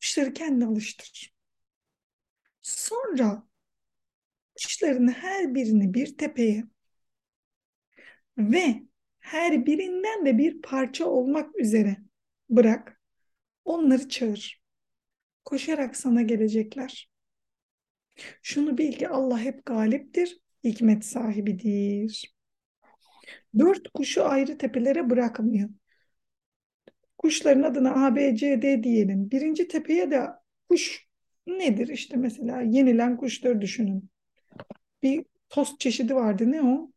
Kuşları 0.00 0.32
kendine 0.32 0.66
alıştır. 0.66 1.34
Sonra 2.62 3.46
kuşların 4.56 5.08
her 5.08 5.54
birini 5.54 5.94
bir 5.94 6.16
tepeye 6.18 6.64
ve 8.38 8.82
her 9.18 9.66
birinden 9.66 10.26
de 10.26 10.38
bir 10.38 10.62
parça 10.62 11.06
olmak 11.06 11.56
üzere 11.56 11.96
bırak. 12.50 13.00
Onları 13.64 14.08
çağır. 14.08 14.62
Koşarak 15.44 15.96
sana 15.96 16.22
gelecekler. 16.22 17.13
Şunu 18.42 18.78
bil 18.78 18.92
ki 18.92 19.08
Allah 19.08 19.38
hep 19.38 19.66
galiptir, 19.66 20.40
hikmet 20.64 21.04
sahibidir. 21.04 22.34
Dört 23.58 23.88
kuşu 23.88 24.24
ayrı 24.24 24.58
tepelere 24.58 25.10
bırakmıyor. 25.10 25.68
Kuşların 27.18 27.62
adına 27.62 28.06
A, 28.06 28.16
B, 28.16 28.36
C, 28.36 28.62
D 28.62 28.82
diyelim. 28.82 29.30
Birinci 29.30 29.68
tepeye 29.68 30.10
de 30.10 30.26
kuş 30.68 31.06
nedir 31.46 31.88
işte 31.88 32.16
mesela 32.16 32.60
yenilen 32.60 33.16
kuşları 33.16 33.60
düşünün. 33.60 34.10
Bir 35.02 35.24
tost 35.48 35.80
çeşidi 35.80 36.14
vardı 36.14 36.52
ne 36.52 36.62
o? 36.62 36.90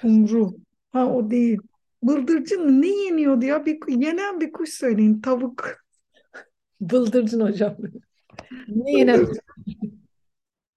Kumru. 0.00 0.54
Ha 0.92 1.06
o 1.06 1.30
değil. 1.30 1.58
Bıldırcın? 2.02 2.82
Ne 2.82 2.88
yeniyordu 2.88 3.44
ya? 3.44 3.66
Bir, 3.66 3.78
yenen 3.88 4.40
bir 4.40 4.52
kuş 4.52 4.70
söyleyin. 4.70 5.20
Tavuk. 5.20 5.84
Bıldırcın 6.80 7.40
hocam. 7.40 7.76
Ne 8.68 8.92
yenen 8.92 9.20
Bıldırcın. 9.20 10.04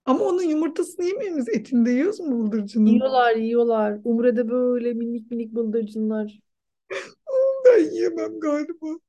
Ama 0.05 0.23
onun 0.25 0.43
yumurtasını 0.43 1.05
yemiyoruz. 1.05 1.49
Etini 1.49 1.85
de 1.85 1.91
yiyoruz 1.91 2.19
mu 2.19 2.45
bıldırcının? 2.45 2.85
yiyorlar 2.85 3.35
yiyorlar. 3.35 3.99
Umre'de 4.03 4.49
böyle 4.49 4.93
minik 4.93 5.31
minik 5.31 5.55
bıldırcınlar. 5.55 6.39
Ben 7.65 7.83
yiyemem 7.83 8.39
galiba. 8.39 8.99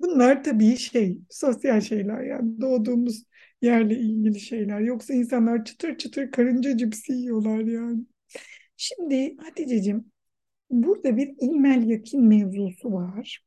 Bunlar 0.00 0.44
tabii 0.44 0.76
şey, 0.76 1.18
sosyal 1.30 1.80
şeyler 1.80 2.22
yani 2.22 2.60
doğduğumuz 2.60 3.24
yerle 3.62 3.98
ilgili 3.98 4.40
şeyler. 4.40 4.80
Yoksa 4.80 5.14
insanlar 5.14 5.64
çıtır 5.64 5.98
çıtır 5.98 6.30
karınca 6.30 6.76
cipsi 6.76 7.12
yiyorlar 7.12 7.58
yani. 7.58 8.00
Şimdi 8.76 9.36
Hatice'cim 9.36 10.12
burada 10.70 11.16
bir 11.16 11.34
ilmel 11.40 11.90
yakin 11.90 12.24
mevzusu 12.24 12.92
var. 12.92 13.44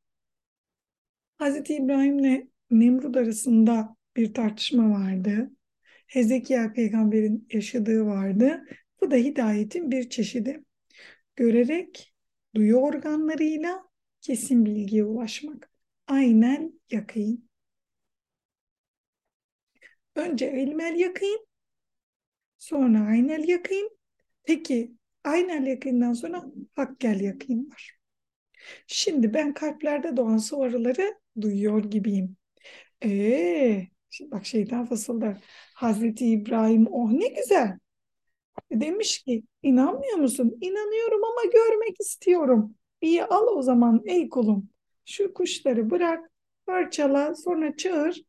Hazreti 1.38 1.76
İbrahim'le 1.76 2.48
Nemrut 2.72 3.18
arasında 3.18 3.96
bir 4.16 4.34
tartışma 4.34 4.90
vardı. 4.90 5.52
Hezekiel 6.08 6.74
peygamberin 6.74 7.48
yaşadığı 7.52 8.06
vardı. 8.06 8.64
Bu 9.02 9.12
da 9.12 9.16
hidayetin 9.16 9.92
bir 9.92 10.10
çeşidi. 10.10 10.64
Görerek, 11.36 12.14
duyu 12.56 12.76
organlarıyla 12.78 13.84
kesin 14.22 14.66
bilgiye 14.66 15.04
ulaşmak. 15.04 15.72
Aynen 16.08 16.82
yakın. 16.92 17.50
Önce 20.16 20.62
ilmel 20.62 21.00
yakın, 21.00 21.48
sonra 22.58 23.02
aynel 23.02 23.48
yakın. 23.48 23.98
Peki 24.44 24.92
aynel 25.24 25.68
yakından 25.68 26.14
sonra 26.14 26.46
hakkel 26.76 27.20
yakın 27.20 27.70
var. 27.70 28.00
Şimdi 28.88 29.34
ben 29.34 29.54
kalplerde 29.54 30.18
doğan 30.18 30.38
soruları 30.38 31.20
duyuyor 31.42 31.84
gibiyim. 31.84 32.38
Ee, 33.06 33.88
şimdi 34.12 34.32
bak 34.32 34.46
şeytan 34.46 34.86
fısıldar. 34.86 35.38
Hazreti 35.76 36.26
İbrahim 36.26 36.88
oh 36.92 37.12
ne 37.12 37.28
güzel. 37.28 37.78
Demiş 38.72 39.24
ki 39.24 39.44
inanmıyor 39.64 40.18
musun? 40.18 40.58
İnanıyorum 40.62 41.24
ama 41.24 41.52
görmek 41.54 42.02
istiyorum. 42.02 42.76
İyi 43.02 43.24
al 43.24 43.48
o 43.48 43.62
zaman 43.62 44.02
ey 44.06 44.30
kulum. 44.30 44.70
Şu 45.06 45.34
kuşları 45.34 45.90
bırak, 45.90 46.32
parçala, 46.66 47.36
sonra 47.36 47.78
çağır. 47.78 48.24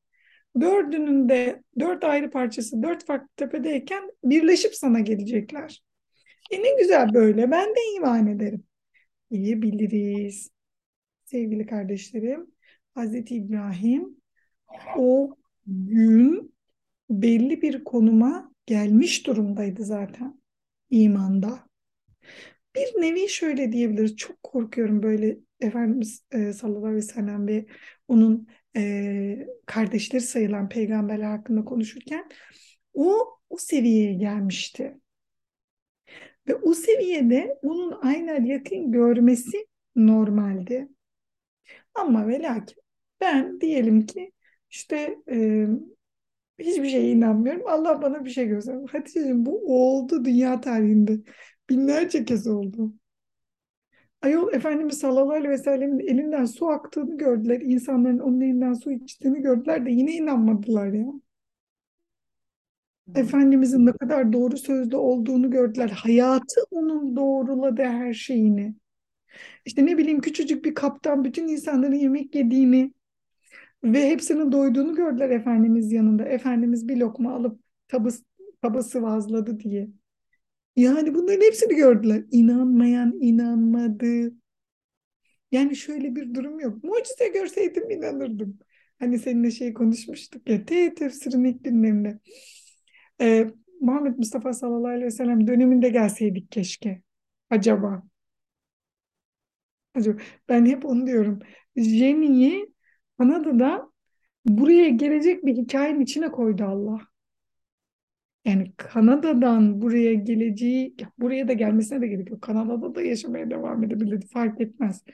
Dördünün 0.61 1.29
de 1.29 1.63
dört 1.79 2.05
ayrı 2.05 2.31
parçası 2.31 2.83
dört 2.83 3.07
farklı 3.07 3.29
tepedeyken 3.37 4.11
birleşip 4.25 4.75
sana 4.75 5.01
gelecekler. 5.01 5.83
E 6.51 6.63
ne 6.63 6.77
güzel 6.79 7.15
böyle. 7.15 7.51
Ben 7.51 7.69
de 7.69 7.81
iman 7.97 8.27
ederim. 8.27 8.65
Diyebiliriz. 9.31 10.51
Sevgili 11.25 11.67
kardeşlerim, 11.67 12.47
Hazreti 12.95 13.35
İbrahim 13.35 14.17
o 14.97 15.37
gün 15.67 16.55
belli 17.11 17.63
bir 17.63 17.85
konuma 17.85 18.53
gelmiş 18.67 19.27
durumdaydı 19.27 19.85
zaten 19.85 20.41
imanda. 20.91 21.69
Bir 22.77 23.03
nevi 23.03 23.29
şöyle 23.29 23.73
diyebiliriz. 23.73 24.17
Çok 24.17 24.43
korkuyorum 24.43 25.03
böyle 25.03 25.39
Efendimiz 25.61 26.25
e, 26.31 26.53
sallallahu 26.53 26.87
aleyhi 26.87 26.97
ve 26.97 27.03
sellem 27.03 27.49
ve 27.49 27.67
onun 28.09 28.49
e, 28.77 29.49
kardeşleri 29.67 30.23
sayılan 30.23 30.69
peygamberler 30.69 31.31
hakkında 31.31 31.65
konuşurken 31.65 32.29
o 32.95 33.39
o 33.51 33.57
seviyeye 33.59 34.13
gelmişti. 34.15 35.01
Ve 36.49 36.55
o 36.55 36.75
seviyede 36.75 37.59
onun 37.63 37.99
aynen 38.03 38.45
yakın 38.45 38.93
görmesi 38.93 39.67
normaldi. 39.97 40.89
Ama 41.95 42.29
ve 42.29 42.43
lakin 42.43 42.83
ben 43.21 43.61
diyelim 43.61 44.07
ki 44.07 44.33
işte 44.73 45.19
e, 45.31 45.67
hiçbir 46.59 46.89
şeye 46.89 47.11
inanmıyorum. 47.11 47.63
Allah 47.67 48.03
bana 48.03 48.25
bir 48.25 48.31
şey 48.31 48.49
gösterdi. 48.49 48.87
Hatice'ciğim 48.93 49.47
bu 49.47 49.61
oldu 49.67 50.25
dünya 50.25 50.61
tarihinde. 50.61 51.21
Binlerce 51.71 52.25
kez 52.25 52.47
oldu. 52.47 52.95
Ayol 54.23 54.53
Efendimiz 54.53 54.99
sallallahu 54.99 55.33
aleyhi 55.33 55.51
ve 55.51 55.59
sellemin 55.59 55.99
elinden 55.99 56.45
su 56.45 56.69
aktığını 56.69 57.19
gördüler. 57.19 57.61
İnsanların 57.61 58.19
onun 58.19 58.41
elinden 58.41 58.75
su 58.75 58.93
içtiğini 58.93 59.43
gördüler 59.43 59.87
de 59.87 59.91
yine 59.91 60.13
inanmadılar 60.13 60.87
ya. 60.87 61.07
Efendimizin 63.15 63.87
ne 63.87 63.93
kadar 63.93 64.33
doğru 64.33 64.57
sözlü 64.57 64.97
olduğunu 64.97 65.51
gördüler. 65.51 65.89
Hayatı 65.89 66.61
onun 66.71 67.17
doğruladı 67.17 67.83
her 67.83 68.13
şeyini. 68.15 68.75
İşte 69.65 69.87
ne 69.87 69.99
bileyim 69.99 70.21
küçücük 70.21 70.65
bir 70.65 70.75
kaptan 70.75 71.25
bütün 71.25 71.49
insanların 71.49 71.95
yemek 71.95 72.35
yediğini 72.35 72.93
ve 73.85 74.09
hepsinin 74.09 74.53
doyduğunu 74.53 74.95
gördüler 74.95 75.31
Efendimiz 75.31 75.93
yanında. 75.93 76.25
Efendimiz 76.25 76.89
bir 76.89 76.97
lokma 76.97 77.35
alıp 77.35 77.61
tabıs, 77.89 78.23
tabı 78.63 78.83
sıvazladı 78.83 79.61
diye. 79.61 79.89
Yani 80.77 81.15
bunların 81.15 81.47
hepsini 81.47 81.75
gördüler. 81.77 82.25
İnanmayan 82.31 83.19
inanmadı. 83.21 84.33
Yani 85.53 85.77
şöyle 85.77 86.17
bir 86.17 86.35
durum 86.35 86.61
yok. 86.61 86.85
Mucize 86.85 87.29
görseydim 87.29 87.91
inanırdım. 87.91 88.59
Hani 88.99 89.19
seninle 89.19 89.51
şey 89.51 89.75
konuşmuştuk 89.75 90.49
ya. 90.49 90.65
Te 90.65 90.95
tefsirin 90.95 91.45
ilk 91.45 91.65
dinlemde. 91.65 92.19
Ee, 93.21 93.51
Muhammed 93.81 94.17
Mustafa 94.19 94.53
sallallahu 94.53 94.89
aleyhi 94.89 95.07
ve 95.07 95.11
sellem 95.11 95.47
döneminde 95.47 95.89
gelseydik 95.89 96.51
keşke. 96.53 97.03
Acaba. 97.51 98.03
Acaba. 99.95 100.19
Ben 100.49 100.67
hep 100.67 100.85
onu 100.87 101.07
diyorum. 101.07 101.39
Jenny'i 101.77 102.72
Kanada'da 103.23 103.93
buraya 104.45 104.89
gelecek 104.89 105.47
bir 105.47 105.57
hikayenin 105.57 106.01
içine 106.01 106.31
koydu 106.31 106.65
Allah. 106.65 107.01
Yani 108.45 108.73
Kanada'dan 108.77 109.83
buraya 109.83 110.15
geleceği, 110.15 110.97
buraya 111.19 111.49
da 111.49 111.53
gelmesine 111.53 112.01
de 112.01 112.07
gerek 112.07 112.31
yok. 112.31 112.43
Kanada'da 112.43 112.95
da 112.95 113.03
yaşamaya 113.03 113.51
devam 113.51 113.85
edebilirdi, 113.85 114.27
fark 114.27 114.61
etmez. 114.61 115.05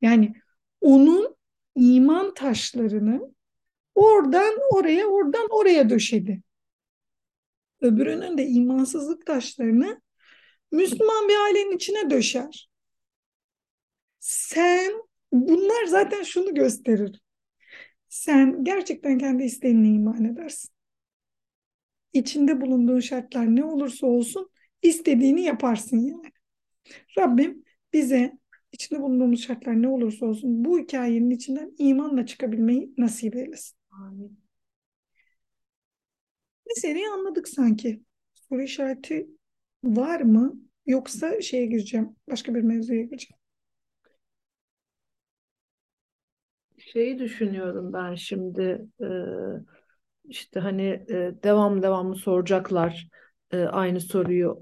Yani 0.00 0.34
onun 0.80 1.36
iman 1.76 2.34
taşlarını 2.34 3.34
oradan 3.94 4.54
oraya, 4.72 5.06
oradan 5.06 5.46
oraya 5.50 5.90
döşedi. 5.90 6.42
Öbürünün 7.80 8.38
de 8.38 8.46
imansızlık 8.46 9.26
taşlarını 9.26 10.00
Müslüman 10.72 11.28
bir 11.28 11.46
ailenin 11.46 11.76
içine 11.76 12.10
döşer. 12.10 12.70
Sen, 14.20 14.92
bunlar 15.32 15.84
zaten 15.84 16.22
şunu 16.22 16.54
gösterir. 16.54 17.20
Sen 18.16 18.64
gerçekten 18.64 19.18
kendi 19.18 19.44
isteğinle 19.44 19.88
iman 19.88 20.24
edersin 20.24 20.70
içinde 22.12 22.60
bulunduğun 22.60 23.00
şartlar 23.00 23.56
ne 23.56 23.64
olursa 23.64 24.06
olsun 24.06 24.50
istediğini 24.82 25.42
yaparsın 25.42 25.96
yani. 25.98 26.32
Rabbim 27.18 27.64
bize 27.92 28.38
içinde 28.72 29.00
bulunduğumuz 29.00 29.42
şartlar 29.42 29.82
ne 29.82 29.88
olursa 29.88 30.26
olsun 30.26 30.64
bu 30.64 30.78
hikayenin 30.78 31.30
içinden 31.30 31.72
imanla 31.78 32.26
çıkabilmeyi 32.26 32.94
nasip 32.98 33.36
eylesin. 33.36 33.76
Amin. 33.90 34.40
Meseleyi 36.66 37.08
anladık 37.08 37.48
sanki. 37.48 38.02
Soru 38.34 38.62
işareti 38.62 39.28
var 39.84 40.20
mı? 40.20 40.60
Yoksa 40.86 41.40
şeye 41.40 41.66
gireceğim. 41.66 42.16
Başka 42.30 42.54
bir 42.54 42.62
mevzuya 42.62 43.02
gireceğim. 43.02 43.45
Şeyi 46.96 47.18
düşünüyorum 47.18 47.92
ben 47.92 48.14
şimdi. 48.14 48.86
İşte 50.24 50.60
hani 50.60 51.06
devam 51.42 51.82
devamlı 51.82 52.16
soracaklar 52.16 53.08
aynı 53.52 54.00
soruyu 54.00 54.60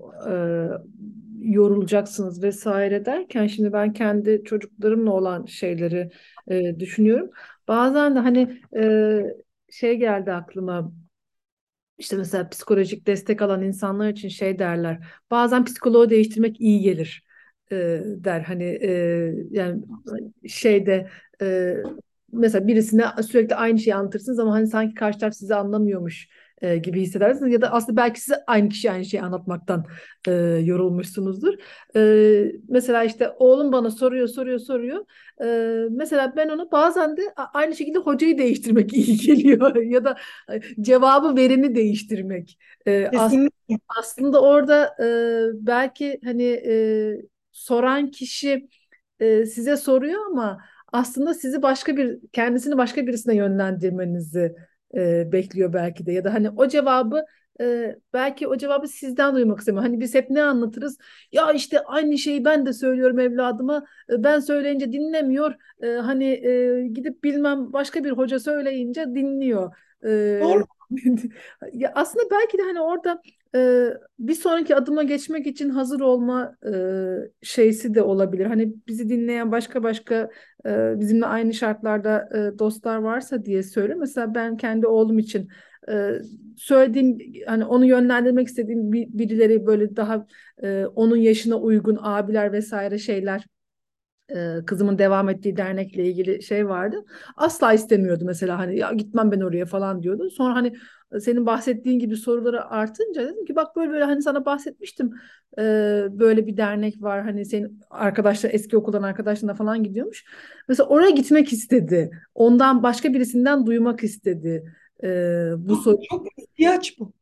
yorulacaksınız 1.41 2.43
vesaire 2.43 3.05
derken 3.07 3.47
şimdi 3.47 3.73
ben 3.73 3.93
kendi 3.93 4.43
çocuklarımla 4.45 5.11
olan 5.13 5.45
şeyleri 5.47 6.11
düşünüyorum. 6.79 7.31
Bazen 7.69 8.15
de 8.17 8.19
hani 8.19 8.61
şey 9.71 9.97
geldi 9.99 10.33
aklıma 10.33 10.93
işte 11.99 12.17
mesela 12.17 12.49
psikolojik 12.49 13.07
destek 13.07 13.43
alan 13.43 13.63
insanlar 13.63 14.09
için 14.11 14.29
şey 14.29 14.59
derler. 14.59 15.07
Bazen 15.31 15.65
psikoloğu 15.65 16.11
değiştirmek 16.11 16.61
iyi 16.61 16.81
gelir 16.81 17.25
der. 18.25 18.41
Hani 18.41 18.65
e, 18.83 18.91
yani 19.51 19.83
şeyde 20.49 21.09
e, 21.43 21.75
mesela 22.35 22.67
birisine 22.67 23.05
sürekli 23.29 23.55
aynı 23.55 23.79
şeyi 23.79 23.95
anlatırsınız 23.95 24.39
ama 24.39 24.53
hani 24.53 24.67
sanki 24.67 24.95
karşı 24.95 25.19
taraf 25.19 25.35
sizi 25.35 25.55
anlamıyormuş 25.55 26.29
e, 26.63 26.77
gibi 26.77 27.01
hissedersiniz 27.01 27.53
ya 27.53 27.61
da 27.61 27.73
aslında 27.73 27.97
belki 27.97 28.21
size 28.21 28.45
aynı 28.47 28.69
kişi 28.69 28.91
aynı 28.91 29.05
şeyi 29.05 29.23
anlatmaktan 29.23 29.85
e, 30.29 30.33
yorulmuşsunuzdur. 30.65 31.55
E, 31.97 32.53
mesela 32.69 33.05
işte 33.05 33.31
oğlum 33.39 33.73
bana 33.73 33.91
soruyor 33.91 34.29
soruyor 34.29 34.59
soruyor. 34.59 35.05
E, 35.45 35.79
mesela 35.91 36.33
ben 36.37 36.49
onu 36.49 36.69
bazen 36.73 37.17
de 37.17 37.23
aynı 37.55 37.77
şekilde 37.77 37.99
hocayı 37.99 38.39
değiştirmek 38.39 38.93
iyi 38.97 39.17
geliyor 39.17 39.77
ya 39.77 40.05
da 40.05 40.17
cevabı 40.81 41.37
vereni 41.37 41.75
değiştirmek. 41.75 42.59
E, 42.87 43.09
aslında, 43.17 43.51
aslında 43.99 44.41
orada 44.43 44.97
e, 45.03 45.07
belki 45.67 46.21
hani 46.25 46.63
e, 46.67 46.75
soran 47.53 48.11
kişi 48.11 48.69
e, 49.21 49.47
size 49.47 49.77
soruyor 49.77 50.21
ama 50.31 50.59
aslında 50.95 51.35
sizi 51.35 51.63
başka 51.63 51.97
bir 51.97 52.19
kendisini 52.33 52.77
başka 52.77 53.07
birisine 53.07 53.37
yönlendirmenizi 53.37 54.55
e, 54.95 55.33
bekliyor 55.33 55.73
belki 55.73 56.07
de 56.07 56.13
ya 56.13 56.25
da 56.25 56.35
hani 56.35 56.51
o 56.51 56.69
cevabı 56.69 57.25
e, 57.61 57.97
belki 58.13 58.49
o 58.49 58.57
cevabı 58.57 58.89
sizden 58.89 59.35
duymak 59.35 59.59
istemiyor. 59.59 59.85
Hani 59.85 60.01
biz 60.01 60.15
hep 60.15 60.31
ne 60.31 60.43
anlatırız? 60.43 60.99
Ya 61.33 61.53
işte 61.53 61.81
aynı 61.81 62.19
şeyi 62.19 62.45
ben 62.45 62.67
de 62.67 62.73
söylüyorum 62.73 63.19
evladıma. 63.19 63.85
E, 64.11 64.25
ben 64.25 64.41
söyleyince 64.41 64.93
dinlemiyor. 64.93 65.55
E, 65.83 65.89
hani 65.89 66.25
e, 66.25 66.87
gidip 66.89 67.25
bilmem 67.25 67.73
başka 67.73 68.05
bir 68.05 68.11
hoca 68.11 68.39
söyleyince 68.39 69.05
dinliyor. 69.07 69.77
E, 70.05 70.41
Doğru. 70.43 70.65
ya 71.73 71.93
aslında 71.95 72.25
belki 72.31 72.59
de 72.59 72.63
hani 72.63 72.81
orada 72.81 73.23
e, 73.55 73.89
bir 74.19 74.35
sonraki 74.35 74.77
adıma 74.77 75.03
geçmek 75.03 75.47
için 75.47 75.69
hazır 75.71 76.01
olma 76.01 76.57
e, 76.67 76.75
şeysi 77.43 77.95
de 77.95 78.03
olabilir. 78.03 78.47
Hani 78.47 78.75
bizi 78.89 79.09
dinleyen 79.09 79.53
başka 79.53 79.83
başka 79.83 80.31
e, 80.67 81.01
bizimle 81.01 81.27
aynı 81.27 81.55
şartlarda 81.55 82.29
e, 82.35 82.59
dostlar 82.59 82.97
varsa 82.97 83.45
diye 83.45 83.63
söylüyorum. 83.63 84.01
Mesela 84.01 84.35
ben 84.35 84.57
kendi 84.57 84.87
oğlum 84.87 85.19
için 85.19 85.49
e, 85.89 86.11
söylediğim 86.57 87.19
hani 87.47 87.65
onu 87.65 87.85
yönlendirmek 87.87 88.49
istediğim 88.49 88.93
bir, 88.93 89.09
birileri 89.09 89.67
böyle 89.67 89.97
daha 89.97 90.27
e, 90.63 90.87
onun 90.87 91.17
yaşına 91.17 91.57
uygun 91.57 91.99
abiler 92.03 92.53
vesaire 92.53 92.99
şeyler 92.99 93.47
e, 94.29 94.65
kızımın 94.67 94.99
devam 94.99 95.29
ettiği 95.29 95.57
dernekle 95.57 96.05
ilgili 96.05 96.43
şey 96.43 96.69
vardı. 96.69 97.05
Asla 97.37 97.73
istemiyordu 97.73 98.25
mesela 98.27 98.59
hani 98.59 98.79
ya 98.79 98.93
gitmem 98.93 99.31
ben 99.33 99.41
oraya 99.41 99.67
falan 99.67 100.03
diyordu. 100.03 100.31
Sonra 100.31 100.55
hani 100.55 100.75
senin 101.21 101.47
bahsettiğin 101.47 101.99
gibi 101.99 102.17
soruları 102.17 102.65
artınca 102.71 103.23
dedim 103.23 103.45
ki 103.45 103.57
bak 103.57 103.77
böyle 103.77 103.93
böyle 103.93 104.05
hani 104.05 104.23
sana 104.23 104.45
bahsetmiştim 104.45 105.11
e, 105.59 105.63
böyle 106.11 106.47
bir 106.47 106.57
dernek 106.57 107.03
var 107.03 107.23
hani 107.23 107.45
senin 107.45 107.81
arkadaşlar 107.91 108.51
eski 108.53 108.77
okuldan 108.77 109.03
arkadaşlarına 109.03 109.55
falan 109.55 109.83
gidiyormuş. 109.85 110.25
Mesela 110.69 110.89
oraya 110.89 111.11
gitmek 111.11 111.53
istedi. 111.53 112.11
Ondan 112.35 112.83
başka 112.83 113.15
birisinden 113.15 113.67
duymak 113.67 114.05
istedi. 114.05 114.75
E, 115.05 115.09
bu 115.59 115.77
soru. 115.77 115.97
Çok 116.11 116.27
ihtiyaç 116.39 116.99
bu. 116.99 117.13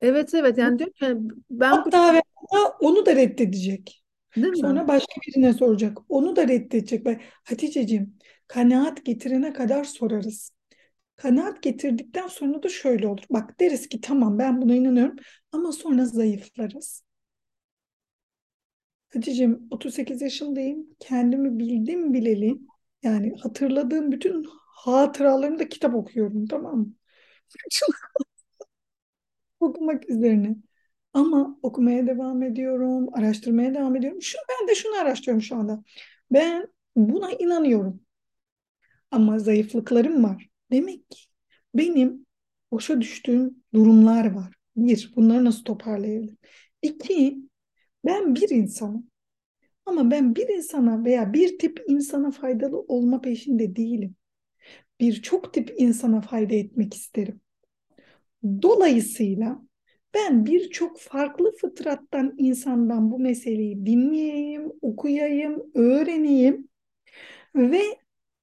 Evet 0.00 0.34
evet 0.34 0.58
yani 0.58 0.78
diyor 0.78 0.90
ki 0.90 1.16
ben 1.50 1.70
Hatta 1.70 2.14
ve 2.14 2.22
hatta 2.34 2.76
onu 2.80 3.06
da 3.06 3.16
reddedecek. 3.16 3.99
Değil 4.36 4.48
mi? 4.48 4.56
Sonra 4.58 4.88
başka 4.88 5.12
birine 5.26 5.52
soracak. 5.52 5.98
Onu 6.08 6.36
da 6.36 6.48
reddedecek. 6.48 7.04
Ben, 7.04 7.20
Hatice'ciğim 7.44 8.18
kanaat 8.46 9.04
getirene 9.04 9.52
kadar 9.52 9.84
sorarız. 9.84 10.52
Kanaat 11.16 11.62
getirdikten 11.62 12.26
sonra 12.28 12.62
da 12.62 12.68
şöyle 12.68 13.08
olur. 13.08 13.22
Bak 13.30 13.60
deriz 13.60 13.88
ki 13.88 14.00
tamam 14.00 14.38
ben 14.38 14.62
buna 14.62 14.74
inanıyorum 14.74 15.16
ama 15.52 15.72
sonra 15.72 16.04
zayıflarız. 16.06 17.02
Hatice'ciğim 19.12 19.66
38 19.70 20.22
yaşındayım. 20.22 20.86
Kendimi 21.00 21.58
bildim 21.58 22.14
bileli 22.14 22.58
yani 23.02 23.34
hatırladığım 23.42 24.12
bütün 24.12 24.46
hatıralarımı 24.76 25.58
da 25.58 25.68
kitap 25.68 25.94
okuyorum 25.94 26.46
tamam 26.46 26.78
mı? 26.78 26.92
Okumak 29.60 30.10
üzerine. 30.10 30.56
Ama 31.12 31.58
okumaya 31.62 32.06
devam 32.06 32.42
ediyorum, 32.42 33.08
araştırmaya 33.14 33.74
devam 33.74 33.96
ediyorum. 33.96 34.22
Şu, 34.22 34.38
ben 34.48 34.68
de 34.68 34.74
şunu 34.74 34.96
araştırıyorum 34.96 35.42
şu 35.42 35.56
anda. 35.56 35.82
Ben 36.32 36.68
buna 36.96 37.32
inanıyorum. 37.32 38.00
Ama 39.10 39.38
zayıflıklarım 39.38 40.24
var. 40.24 40.48
Demek 40.72 41.10
ki 41.10 41.20
benim 41.74 42.26
boşa 42.72 43.00
düştüğüm 43.00 43.64
durumlar 43.74 44.32
var. 44.32 44.54
Bir, 44.76 45.12
bunları 45.16 45.44
nasıl 45.44 45.64
toparlayabilirim? 45.64 46.38
İki, 46.82 47.38
ben 48.06 48.34
bir 48.34 48.50
insanım. 48.50 49.10
Ama 49.86 50.10
ben 50.10 50.36
bir 50.36 50.48
insana 50.48 51.04
veya 51.04 51.32
bir 51.32 51.58
tip 51.58 51.84
insana 51.88 52.30
faydalı 52.30 52.80
olma 52.80 53.20
peşinde 53.20 53.76
değilim. 53.76 54.16
Birçok 55.00 55.54
tip 55.54 55.74
insana 55.78 56.20
fayda 56.20 56.54
etmek 56.54 56.94
isterim. 56.94 57.40
Dolayısıyla 58.62 59.62
ben 60.14 60.46
birçok 60.46 61.00
farklı 61.00 61.52
fıtrattan 61.56 62.34
insandan 62.38 63.10
bu 63.10 63.18
meseleyi 63.18 63.86
dinleyeyim, 63.86 64.72
okuyayım, 64.82 65.70
öğreneyim 65.74 66.68
ve 67.54 67.82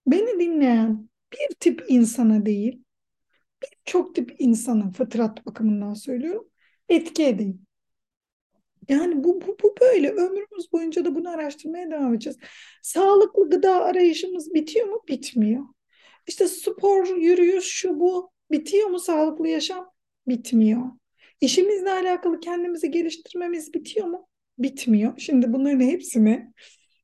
beni 0.08 0.39
dinleyen 0.39 1.10
bir 1.34 1.56
tip 1.60 1.84
insana 1.89 2.45
değil, 2.45 2.84
birçok 3.63 4.15
tip 4.15 4.36
insana 4.39 4.91
fıtrat 4.91 5.45
bakımından 5.45 5.93
söylüyorum, 5.93 6.49
etki 6.89 7.25
edeyim. 7.25 7.67
Yani 8.89 9.23
bu, 9.23 9.41
bu, 9.41 9.58
bu 9.63 9.75
böyle 9.82 10.12
ömrümüz 10.12 10.71
boyunca 10.73 11.06
da 11.06 11.15
bunu 11.15 11.30
araştırmaya 11.30 11.91
devam 11.91 12.13
edeceğiz. 12.13 12.38
Sağlıklı 12.84 13.49
gıda 13.49 13.84
arayışımız 13.84 14.53
bitiyor 14.53 14.88
mu? 14.88 15.03
Bitmiyor. 15.08 15.63
İşte 16.27 16.47
spor, 16.47 17.17
yürüyüş, 17.17 17.65
şu 17.65 17.99
bu 17.99 18.32
bitiyor 18.51 18.89
mu 18.89 18.99
sağlıklı 18.99 19.47
yaşam? 19.47 19.91
Bitmiyor. 20.27 20.82
İşimizle 21.41 21.91
alakalı 21.91 22.39
kendimizi 22.39 22.91
geliştirmemiz 22.91 23.73
bitiyor 23.73 24.08
mu? 24.08 24.28
Bitmiyor. 24.60 25.13
Şimdi 25.17 25.54
bunların 25.54 25.80
hepsini 25.80 26.54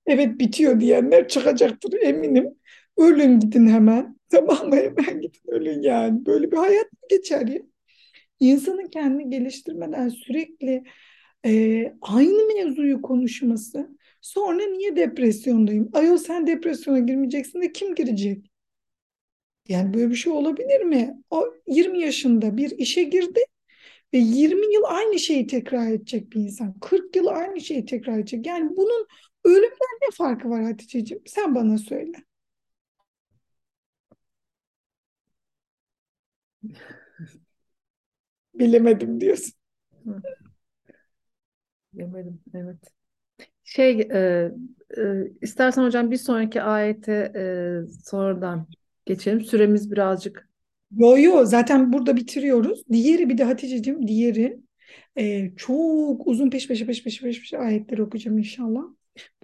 evet 0.06 0.40
bitiyor 0.40 0.80
diyenler 0.80 1.28
çıkacaktır 1.28 1.94
eminim. 2.02 2.56
Ölün 2.98 3.40
gidin 3.40 3.68
hemen. 3.68 4.18
Tamam 4.30 4.70
mı? 4.70 4.76
Hemen 4.76 5.22
gidin 5.22 5.42
ölün 5.48 5.82
yani. 5.82 6.26
Böyle 6.26 6.52
bir 6.52 6.58
hayat 6.58 6.94
mı 6.94 7.00
geçer 7.10 7.48
ya? 7.48 7.62
İnsanın 8.40 8.88
kendini 8.88 9.30
geliştirmeden 9.30 10.10
sürekli 10.10 10.84
e, 11.46 11.94
aynı 12.02 12.48
mevzuyu 12.56 13.02
konuşması. 13.02 13.90
Sonra 14.22 14.66
niye 14.66 14.96
depresyondayım? 14.96 15.90
Ayol 15.94 16.18
sen 16.18 16.48
depresyona 16.48 17.00
girmeyeceksin 17.00 17.62
de 17.62 17.72
kim 17.72 17.96
girecek? 17.96 18.52
Yani 19.68 19.94
böyle 19.94 20.10
bir 20.10 20.16
şey 20.16 20.34
olabilir 20.34 20.82
mi? 20.82 21.22
O 21.30 21.54
20 21.68 22.00
yaşında 22.02 22.58
bir 22.58 22.72
işe 22.78 23.04
girdi 23.04 23.40
ve 24.14 24.18
20 24.18 24.74
yıl 24.74 24.84
aynı 24.86 25.20
şeyi 25.20 25.48
tekrar 25.48 25.88
edecek 25.92 26.32
bir 26.34 26.42
insan. 26.42 26.80
40 26.80 27.16
yıl 27.16 27.28
aynı 27.28 27.62
şeyi 27.62 27.86
tekrar 27.86 28.18
edecek. 28.20 28.46
Yani 28.46 28.78
bunun 28.78 29.08
ölümden 29.46 30.00
ne 30.02 30.12
farkı 30.18 30.50
var 30.50 30.64
Hatice'ciğim? 30.64 31.24
Sen 31.26 31.56
bana 31.56 31.78
söyle. 31.78 32.12
Bilemedim 38.54 39.22
diyorsun. 39.22 39.54
Bilemedim, 41.94 42.42
evet. 42.54 42.78
Şey, 43.64 44.02
e, 44.02 44.52
e, 44.98 45.04
istersen 45.42 45.84
hocam 45.84 46.12
bir 46.12 46.18
sonraki 46.18 46.62
ayete 46.64 47.34
e, 47.36 47.94
sonradan 48.06 48.68
geçelim. 49.06 49.42
Süremiz 49.42 49.92
birazcık 49.92 50.50
Yo 50.98 51.18
yo 51.18 51.46
zaten 51.46 51.94
burada 51.94 52.18
bitiriyoruz. 52.18 52.84
Diğeri 52.92 53.30
bir 53.30 53.38
de 53.38 53.44
Hatice'cim 53.44 54.08
diğeri 54.08 54.60
e, 55.18 55.56
çok 55.56 56.28
uzun 56.28 56.50
peş 56.50 56.68
peşe 56.68 56.86
peş 56.86 57.04
peşe 57.04 57.26
peş 57.26 57.40
peşe 57.40 57.58
ayetleri 57.58 58.04
okuyacağım 58.04 58.38
inşallah. 58.38 58.82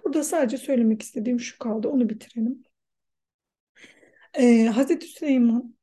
Burada 0.04 0.24
sadece 0.24 0.58
söylemek 0.58 1.02
istediğim 1.02 1.40
şu 1.40 1.58
kaldı. 1.58 1.88
Onu 1.88 2.08
bitirelim. 2.08 2.62
E, 4.34 4.64
Hazreti 4.64 5.06
Süleyman 5.06 5.74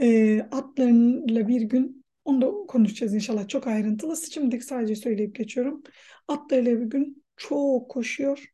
e, 0.00 0.40
atlarıyla 0.40 1.48
bir 1.48 1.62
gün 1.62 2.04
onu 2.24 2.42
da 2.42 2.66
konuşacağız 2.68 3.14
inşallah 3.14 3.48
çok 3.48 3.66
ayrıntılı. 3.66 4.16
Şimdilik 4.32 4.64
sadece 4.64 4.96
söyleyip 4.96 5.34
geçiyorum. 5.34 5.82
Atlarıyla 6.28 6.80
bir 6.80 6.86
gün 6.86 7.24
çok 7.36 7.90
koşuyor 7.90 8.46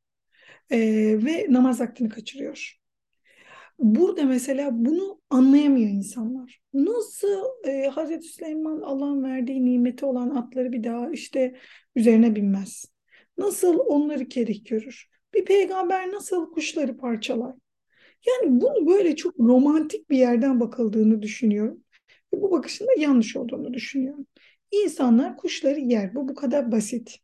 e, 0.70 0.78
ve 1.24 1.46
namaz 1.50 1.80
vaktini 1.80 2.08
kaçırıyor. 2.08 2.85
Burada 3.78 4.24
mesela 4.24 4.70
bunu 4.72 5.20
anlayamıyor 5.30 5.88
insanlar. 5.88 6.60
Nasıl 6.74 7.44
e, 7.64 7.86
Hazreti 7.88 8.26
Süleyman 8.26 8.80
Allah'ın 8.80 9.24
verdiği 9.24 9.64
nimeti 9.64 10.04
olan 10.06 10.30
atları 10.30 10.72
bir 10.72 10.84
daha 10.84 11.10
işte 11.10 11.56
üzerine 11.96 12.36
binmez? 12.36 12.84
Nasıl 13.38 13.78
onları 13.78 14.28
kerih 14.28 14.64
görür? 14.64 15.08
Bir 15.34 15.44
peygamber 15.44 16.12
nasıl 16.12 16.52
kuşları 16.52 16.96
parçalar? 16.96 17.54
Yani 18.26 18.60
bunu 18.60 18.86
böyle 18.86 19.16
çok 19.16 19.40
romantik 19.40 20.10
bir 20.10 20.18
yerden 20.18 20.60
bakıldığını 20.60 21.22
düşünüyorum. 21.22 21.84
Ve 22.34 22.42
bu 22.42 22.50
bakışın 22.50 22.86
da 22.86 22.90
yanlış 22.98 23.36
olduğunu 23.36 23.74
düşünüyorum. 23.74 24.26
İnsanlar 24.70 25.36
kuşları 25.36 25.80
yer. 25.80 26.14
Bu 26.14 26.28
bu 26.28 26.34
kadar 26.34 26.72
basit. 26.72 27.18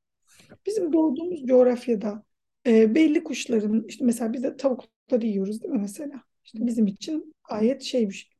Bizim 0.66 0.92
doğduğumuz 0.92 1.44
coğrafyada 1.46 2.24
e, 2.66 2.94
belli 2.94 3.24
kuşların 3.24 3.84
işte 3.88 4.04
mesela 4.04 4.32
biz 4.32 4.42
de 4.42 4.56
tavukları 4.56 5.26
yiyoruz 5.26 5.62
değil 5.62 5.74
mi 5.74 5.80
mesela? 5.80 6.22
İşte 6.54 6.66
bizim 6.66 6.86
için 6.86 7.34
gayet 7.50 7.82
şey 7.82 8.08
bir 8.08 8.14
şey. 8.14 8.30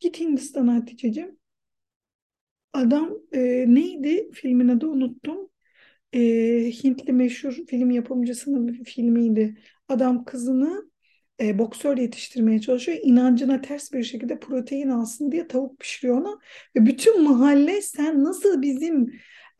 Git 0.00 0.20
Hindistan'a 0.20 0.74
Hatice'cim. 0.74 1.38
Adam 2.72 3.18
e, 3.32 3.40
neydi 3.68 4.30
filmin 4.32 4.68
adı 4.68 4.86
unuttum. 4.88 5.50
E, 6.12 6.20
Hintli 6.84 7.12
meşhur 7.12 7.52
film 7.52 7.90
yapımcısının 7.90 8.68
bir 8.68 8.84
filmiydi. 8.84 9.58
Adam 9.88 10.24
kızını 10.24 10.90
e, 11.40 11.58
boksör 11.58 11.98
yetiştirmeye 11.98 12.60
çalışıyor. 12.60 12.98
İnancına 13.02 13.60
ters 13.60 13.92
bir 13.92 14.04
şekilde 14.04 14.40
protein 14.40 14.88
alsın 14.88 15.32
diye 15.32 15.48
tavuk 15.48 15.78
pişiriyor 15.80 16.18
ona. 16.20 16.38
Ve 16.76 16.86
bütün 16.86 17.22
mahalle 17.22 17.82
sen 17.82 18.24
nasıl 18.24 18.62
bizim 18.62 19.12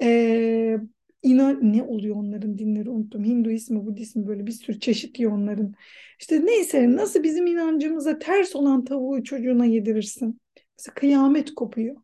e, 0.03 0.79
inan 1.27 1.73
ne 1.73 1.83
oluyor 1.83 2.17
onların 2.17 2.59
dinleri 2.59 2.91
unuttum. 2.91 3.25
Hinduizmi, 3.25 3.87
Budizmi 3.87 4.27
böyle 4.27 4.47
bir 4.47 4.53
sürü 4.53 4.81
çeşit 4.81 5.19
diyor 5.19 5.33
onların. 5.33 5.75
İşte 6.21 6.47
neyse 6.47 6.97
nasıl 6.97 7.23
bizim 7.23 7.47
inancımıza 7.47 8.19
ters 8.19 8.57
olan 8.57 8.85
tavuğu 8.85 9.25
çocuğuna 9.25 9.65
yedirirsin. 9.65 10.41
Mesela 10.79 10.95
kıyamet 10.95 11.55
kopuyor. 11.55 11.97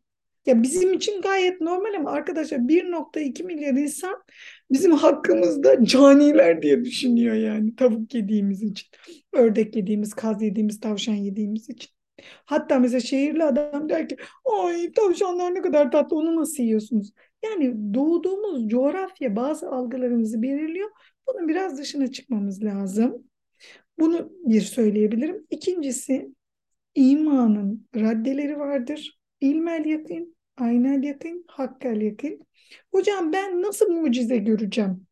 Ya 0.45 0.63
bizim 0.63 0.93
için 0.93 1.21
gayet 1.21 1.61
normal 1.61 1.93
ama 1.93 2.11
arkadaşlar 2.11 2.57
1.2 2.57 3.43
milyar 3.43 3.73
insan 3.73 4.23
bizim 4.71 4.91
hakkımızda 4.91 5.85
caniler 5.85 6.61
diye 6.61 6.85
düşünüyor 6.85 7.35
yani 7.35 7.75
tavuk 7.75 8.13
yediğimiz 8.13 8.63
için. 8.63 8.87
Ördek 9.33 9.75
yediğimiz, 9.75 10.13
kaz 10.13 10.41
yediğimiz, 10.41 10.79
tavşan 10.79 11.13
yediğimiz 11.13 11.69
için. 11.69 11.89
Hatta 12.45 12.79
mesela 12.79 12.99
şehirli 12.99 13.43
adam 13.43 13.89
der 13.89 14.09
ki 14.09 14.17
ay 14.45 14.91
tavşanlar 14.91 15.55
ne 15.55 15.61
kadar 15.61 15.91
tatlı 15.91 16.17
onu 16.17 16.35
nasıl 16.35 16.63
yiyorsunuz? 16.63 17.11
Yani 17.43 17.93
doğduğumuz 17.93 18.67
coğrafya 18.67 19.35
bazı 19.35 19.69
algılarımızı 19.71 20.41
belirliyor. 20.41 20.89
Bunun 21.27 21.47
biraz 21.47 21.77
dışına 21.77 22.11
çıkmamız 22.11 22.63
lazım. 22.63 23.23
Bunu 23.99 24.31
bir 24.45 24.61
söyleyebilirim. 24.61 25.47
İkincisi 25.49 26.35
imanın 26.95 27.87
raddeleri 27.95 28.59
vardır. 28.59 29.19
İlmel 29.41 29.85
yakın, 29.85 30.35
aynel 30.57 31.03
yakın, 31.03 31.45
hakkel 31.47 32.01
yakın. 32.01 32.39
Hocam 32.91 33.33
ben 33.33 33.61
nasıl 33.61 33.89
mucize 33.89 34.37
göreceğim 34.37 35.07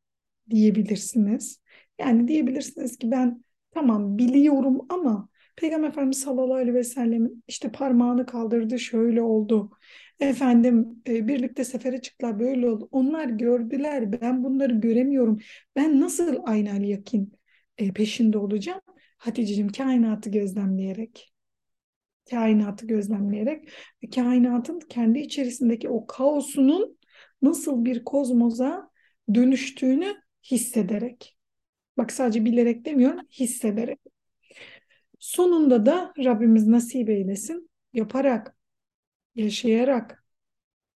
diyebilirsiniz. 0.49 1.61
Yani 1.99 2.27
diyebilirsiniz 2.27 2.97
ki 2.97 3.11
ben 3.11 3.43
tamam 3.71 4.17
biliyorum 4.17 4.81
ama 4.89 5.29
Peygamber 5.55 5.87
Efendimiz 5.87 6.19
sallallahu 6.19 6.55
aleyhi 6.55 6.73
ve 6.73 6.83
sellem 6.83 7.29
işte 7.47 7.71
parmağını 7.71 8.25
kaldırdı 8.25 8.79
şöyle 8.79 9.21
oldu. 9.21 9.71
Efendim 10.19 11.03
e, 11.07 11.27
birlikte 11.27 11.63
sefere 11.63 12.01
çıktılar 12.01 12.39
böyle 12.39 12.69
oldu. 12.69 12.89
Onlar 12.91 13.25
gördüler 13.25 14.21
ben 14.21 14.43
bunları 14.43 14.73
göremiyorum. 14.73 15.39
Ben 15.75 16.01
nasıl 16.01 16.37
aynel 16.45 16.83
yakin 16.83 17.33
e, 17.77 17.93
peşinde 17.93 18.37
olacağım? 18.37 18.81
Hatice'cim 19.17 19.69
kainatı 19.69 20.29
gözlemleyerek 20.29 21.31
kainatı 22.29 22.87
gözlemleyerek 22.87 23.69
ve 24.03 24.09
kainatın 24.09 24.79
kendi 24.79 25.19
içerisindeki 25.19 25.89
o 25.89 26.07
kaosunun 26.07 26.97
nasıl 27.41 27.85
bir 27.85 28.03
kozmoza 28.03 28.89
dönüştüğünü 29.33 30.15
hissederek. 30.51 31.37
Bak 31.97 32.11
sadece 32.11 32.45
bilerek 32.45 32.85
demiyorum, 32.85 33.19
hissederek. 33.31 34.10
Sonunda 35.21 35.85
da 35.85 36.13
Rabbimiz 36.17 36.67
nasip 36.67 37.09
eylesin. 37.09 37.69
Yaparak, 37.93 38.55
yaşayarak, 39.35 40.23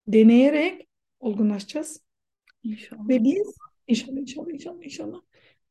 deneyerek 0.07 0.87
olgunlaşacağız. 1.19 2.01
İnşallah. 2.63 3.09
Ve 3.09 3.23
biz 3.23 3.55
inşallah 3.87 4.17
inşallah 4.17 4.53
inşallah 4.53 4.83
inşallah 4.83 5.21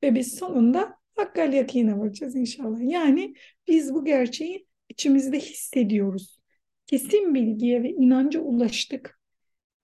ve 0.03 0.15
biz 0.15 0.35
sonunda 0.35 0.95
hakkal 1.15 1.53
yakine 1.53 1.99
varacağız 1.99 2.37
inşallah. 2.37 2.79
Yani 2.83 3.35
biz 3.69 3.95
bu 3.95 4.05
gerçeği 4.05 4.67
içimizde 4.89 5.39
hissediyoruz. 5.39 6.39
Kesin 6.87 7.35
bilgiye 7.35 7.83
ve 7.83 7.91
inanca 7.91 8.41
ulaştık. 8.41 9.21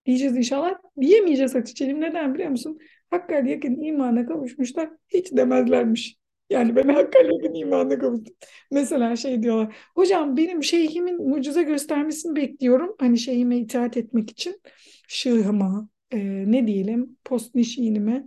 Diyeceğiz 0.05 0.37
inşallah. 0.37 0.73
Diyemeyeceğiz 1.01 1.55
Hatice'lim. 1.55 2.01
Neden 2.01 2.33
biliyor 2.33 2.49
musun? 2.49 2.79
Hakkal 3.09 3.47
yakın 3.47 3.81
imana 3.81 4.25
kavuşmuşlar. 4.25 4.89
Hiç 5.07 5.31
demezlermiş. 5.31 6.18
Yani 6.49 6.75
ben 6.75 6.87
hakkal 6.89 7.25
yakın 7.31 7.53
imana 7.53 7.99
kavuştum. 7.99 8.35
Mesela 8.71 9.15
şey 9.15 9.43
diyorlar. 9.43 9.75
Hocam 9.95 10.37
benim 10.37 10.63
şeyhimin 10.63 11.29
mucize 11.29 11.63
göstermesini 11.63 12.35
bekliyorum. 12.35 12.95
Hani 12.99 13.17
şeyhime 13.17 13.57
itaat 13.57 13.97
etmek 13.97 14.29
için. 14.29 14.61
Şığıma, 15.07 15.89
e, 16.11 16.17
ne 16.51 16.67
diyelim, 16.67 17.17
post 17.25 17.55
nişinime 17.55 18.25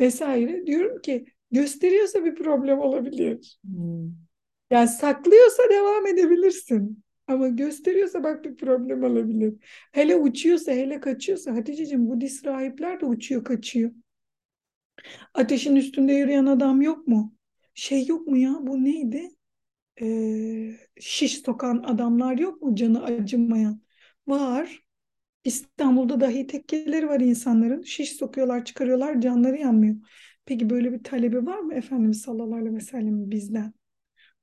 vesaire. 0.00 0.66
Diyorum 0.66 1.00
ki 1.00 1.24
gösteriyorsa 1.50 2.24
bir 2.24 2.34
problem 2.34 2.78
olabilir. 2.78 3.58
Hmm. 3.64 4.12
Yani 4.70 4.88
saklıyorsa 4.88 5.62
devam 5.70 6.06
edebilirsin. 6.06 7.04
Ama 7.26 7.48
gösteriyorsa 7.48 8.24
bak 8.24 8.44
bir 8.44 8.56
problem 8.56 9.04
olabilir. 9.04 9.54
Hele 9.92 10.16
uçuyorsa, 10.16 10.72
hele 10.72 11.00
kaçıyorsa. 11.00 11.54
Hatice'cim 11.56 12.08
Budist 12.08 12.46
rahipler 12.46 13.00
de 13.00 13.06
uçuyor, 13.06 13.44
kaçıyor. 13.44 13.90
Ateşin 15.34 15.76
üstünde 15.76 16.12
yürüyen 16.12 16.46
adam 16.46 16.82
yok 16.82 17.06
mu? 17.08 17.33
Şey 17.74 18.06
yok 18.06 18.26
mu 18.26 18.36
ya? 18.36 18.58
Bu 18.60 18.84
neydi? 18.84 19.28
Ee, 20.02 20.76
şiş 21.00 21.38
sokan 21.38 21.82
adamlar 21.86 22.38
yok 22.38 22.62
mu? 22.62 22.74
Canı 22.74 23.04
acımayan. 23.04 23.80
Var. 24.26 24.84
İstanbul'da 25.44 26.20
dahi 26.20 26.46
tekkeleri 26.46 27.08
var 27.08 27.20
insanların. 27.20 27.82
Şiş 27.82 28.12
sokuyorlar, 28.12 28.64
çıkarıyorlar, 28.64 29.20
canları 29.20 29.56
yanmıyor. 29.56 29.96
Peki 30.46 30.70
böyle 30.70 30.92
bir 30.92 31.04
talebi 31.04 31.46
var 31.46 31.58
mı 31.58 31.74
Efendimiz 31.74 32.20
sallallahu 32.20 32.56
aleyhi 32.56 32.76
ve 32.76 32.80
sellem 32.80 33.30
bizden? 33.30 33.72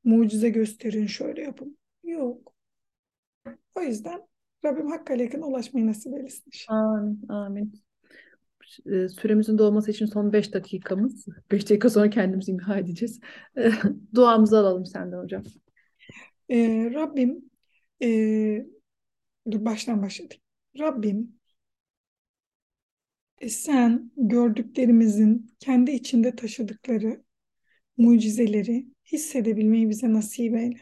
Mucize 0.04 0.50
gösterin, 0.50 1.08
şöyle 1.08 1.42
yapın. 1.42 1.78
Yok. 2.04 2.54
O 3.76 3.82
yüzden 3.82 4.22
Rabbim 4.66 4.88
Hakk'a 4.88 5.14
yakın 5.14 5.42
ulaşmayı 5.42 5.88
nasip 5.88 6.14
eylesin. 6.14 6.52
Amin, 6.68 7.28
amin. 7.30 7.74
E, 8.86 9.10
Süremizin 9.10 9.58
dolması 9.58 9.92
için 9.92 10.06
son 10.06 10.34
5 10.34 10.54
dakikamız. 10.54 11.26
5 11.52 11.70
dakika 11.70 11.90
sonra 11.90 12.10
kendimizi 12.10 12.52
imha 12.52 12.78
edeceğiz. 12.78 13.20
E, 13.58 13.72
Duamızı 14.16 14.60
alalım 14.60 14.86
senden 14.86 15.18
hocam. 15.18 15.44
Ee, 16.50 16.92
Rabbim 16.94 17.50
e, 18.04 18.08
dur 19.52 19.66
baştan 19.66 20.02
başladık. 20.04 20.40
Rabbim 20.80 21.40
e, 23.42 23.50
sen 23.50 24.12
gördüklerimizin 24.18 25.52
kendi 25.60 25.92
içinde 25.92 26.36
taşıdıkları 26.36 27.24
mucizeleri 27.98 28.88
hissedebilmeyi 29.12 29.90
bize 29.90 30.14
nasip 30.14 30.56
eyle. 30.56 30.80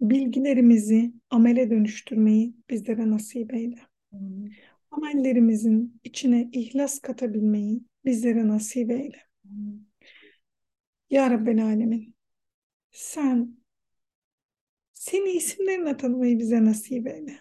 Bilgilerimizi 0.00 1.12
amele 1.30 1.70
dönüştürmeyi 1.70 2.54
bizlere 2.70 3.10
nasip 3.10 3.54
eyle. 3.54 3.78
Amin. 4.12 4.52
Amellerimizin 4.96 6.00
içine 6.04 6.48
ihlas 6.52 6.98
katabilmeyi 6.98 7.82
bizlere 8.04 8.48
nasip 8.48 8.90
eyle. 8.90 9.22
Ya 11.10 11.30
Rabbel 11.30 11.64
Alemin 11.64 12.14
sen 12.90 13.56
seni 14.94 15.30
isimlerine 15.30 15.96
tanımayı 15.96 16.38
bize 16.38 16.64
nasip 16.64 17.06
eyle. 17.06 17.40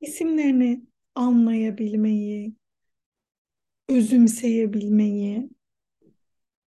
İsimlerini 0.00 0.82
anlayabilmeyi, 1.14 2.54
özümseyebilmeyi, 3.88 5.50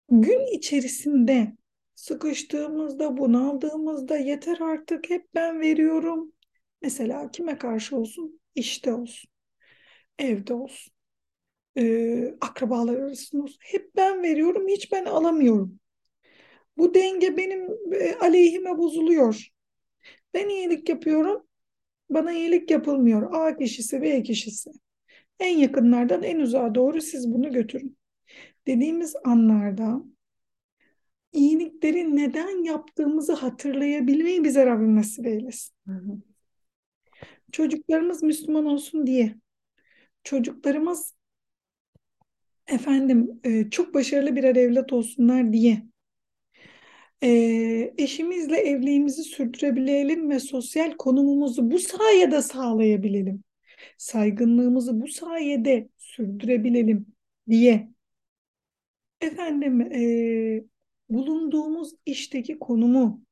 gün 0.09 0.57
içerisinde 0.57 1.57
sıkıştığımızda, 1.95 3.17
bunaldığımızda 3.17 4.17
yeter 4.17 4.59
artık 4.59 5.09
hep 5.09 5.35
ben 5.35 5.59
veriyorum. 5.61 6.33
Mesela 6.81 7.31
kime 7.31 7.57
karşı 7.57 7.97
olsun? 7.97 8.39
İşte 8.55 8.93
olsun, 8.93 9.29
evde 10.19 10.53
olsun, 10.53 10.93
e, 11.77 12.35
akrabalar 12.41 12.95
arasında 12.97 13.43
olsun. 13.43 13.59
Hep 13.61 13.95
ben 13.95 14.23
veriyorum, 14.23 14.67
hiç 14.67 14.91
ben 14.91 15.05
alamıyorum. 15.05 15.79
Bu 16.77 16.93
denge 16.93 17.37
benim 17.37 17.69
e, 17.93 18.15
aleyhime 18.15 18.77
bozuluyor. 18.77 19.47
Ben 20.33 20.49
iyilik 20.49 20.89
yapıyorum, 20.89 21.47
bana 22.09 22.33
iyilik 22.33 22.71
yapılmıyor. 22.71 23.33
A 23.33 23.57
kişisi, 23.57 24.01
B 24.01 24.23
kişisi. 24.23 24.71
En 25.39 25.57
yakınlardan 25.57 26.23
en 26.23 26.39
uzağa 26.39 26.75
doğru 26.75 27.01
siz 27.01 27.33
bunu 27.33 27.53
götürün. 27.53 27.97
Dediğimiz 28.67 29.15
anlarda 29.25 30.03
iyilikleri 31.33 32.15
neden 32.15 32.63
yaptığımızı 32.63 33.33
hatırlayabilmeyi 33.33 34.43
bize 34.43 34.65
Rabbim 34.65 34.95
nasip 34.95 35.25
eylesin. 35.27 35.73
Hı 35.87 35.93
hı. 35.93 36.17
Çocuklarımız 37.51 38.23
Müslüman 38.23 38.65
olsun 38.65 39.07
diye, 39.07 39.35
çocuklarımız 40.23 41.13
efendim 42.67 43.39
e, 43.43 43.69
çok 43.69 43.93
başarılı 43.93 44.35
birer 44.35 44.55
evlat 44.55 44.93
olsunlar 44.93 45.53
diye, 45.53 45.83
e, 47.23 47.93
eşimizle 47.97 48.57
evliliğimizi 48.57 49.23
sürdürebilelim 49.23 50.29
ve 50.29 50.39
sosyal 50.39 50.91
konumumuzu 50.97 51.71
bu 51.71 51.79
sayede 51.79 52.41
sağlayabilelim. 52.41 53.43
Saygınlığımızı 53.97 55.01
bu 55.01 55.07
sayede 55.07 55.89
sürdürebilelim 55.97 57.05
diye. 57.49 57.89
Efendim 59.21 59.81
e, 59.81 60.63
bulunduğumuz 61.09 61.93
işteki 62.05 62.59
konumu, 62.59 63.23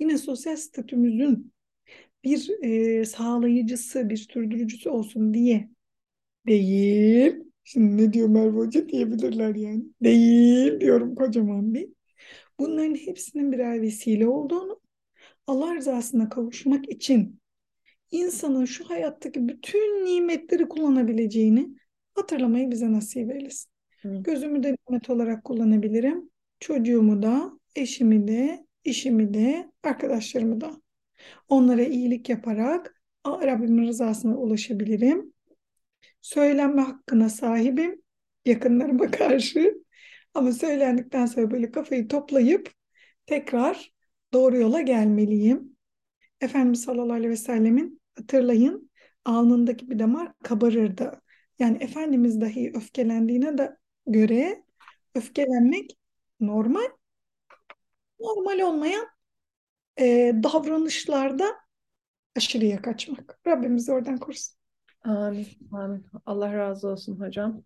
yine 0.00 0.18
sosyal 0.18 0.56
statümüzün 0.56 1.52
bir 2.24 2.50
e, 2.62 3.04
sağlayıcısı, 3.04 4.10
bir 4.10 4.16
sürdürücüsü 4.16 4.88
olsun 4.90 5.34
diye 5.34 5.68
değil. 6.46 7.36
Şimdi 7.64 8.02
ne 8.02 8.12
diyor 8.12 8.28
Merve 8.28 8.58
Hoca 8.58 8.88
diyebilirler 8.88 9.54
yani. 9.54 9.84
Değil 10.02 10.80
diyorum 10.80 11.14
kocaman 11.14 11.74
bir. 11.74 11.88
Bunların 12.58 12.94
hepsinin 12.94 13.52
birer 13.52 13.82
vesile 13.82 14.28
olduğunu, 14.28 14.80
Allah 15.46 15.74
rızasına 15.74 16.28
kavuşmak 16.28 16.88
için 16.88 17.40
insanın 18.10 18.64
şu 18.64 18.90
hayattaki 18.90 19.48
bütün 19.48 20.04
nimetleri 20.04 20.68
kullanabileceğini 20.68 21.68
hatırlamayı 22.14 22.70
bize 22.70 22.92
nasip 22.92 23.30
eylesin. 23.30 23.70
Hı. 24.02 24.22
Gözümü 24.22 24.62
de 24.62 24.76
nimet 24.88 25.10
olarak 25.10 25.44
kullanabilirim. 25.44 26.30
Çocuğumu 26.60 27.22
da, 27.22 27.52
eşimi 27.76 28.28
de, 28.28 28.66
işimi 28.84 29.34
de, 29.34 29.70
arkadaşlarımı 29.82 30.60
da. 30.60 30.70
Onlara 31.48 31.82
iyilik 31.82 32.28
yaparak 32.28 33.02
Rabbimin 33.26 33.86
rızasına 33.86 34.36
ulaşabilirim. 34.36 35.32
Söylenme 36.26 36.82
hakkına 36.82 37.28
sahibim 37.28 38.02
yakınlarıma 38.44 39.10
karşı. 39.10 39.74
Ama 40.34 40.52
söylendikten 40.52 41.26
sonra 41.26 41.50
böyle 41.50 41.70
kafayı 41.70 42.08
toplayıp 42.08 42.72
tekrar 43.26 43.92
doğru 44.32 44.56
yola 44.56 44.80
gelmeliyim. 44.80 45.76
Efendimiz 46.40 46.82
sallallahu 46.82 47.12
aleyhi 47.12 47.30
ve 47.30 47.36
sellemin 47.36 48.02
hatırlayın 48.18 48.90
alnındaki 49.24 49.90
bir 49.90 49.98
damar 49.98 50.32
kabarırdı. 50.44 51.22
Yani 51.58 51.76
Efendimiz 51.80 52.40
dahi 52.40 52.72
öfkelendiğine 52.74 53.58
de 53.58 53.76
göre 54.06 54.64
öfkelenmek 55.14 55.98
normal. 56.40 56.88
Normal 58.20 58.60
olmayan 58.60 59.06
e, 60.00 60.32
davranışlarda 60.42 61.54
aşırıya 62.36 62.82
kaçmak. 62.82 63.40
Rabbimiz 63.46 63.88
oradan 63.88 64.18
korusun. 64.18 64.55
Amin. 65.06 65.46
Amin. 65.72 66.06
Allah 66.26 66.52
razı 66.54 66.88
olsun 66.88 67.20
hocam. 67.20 67.62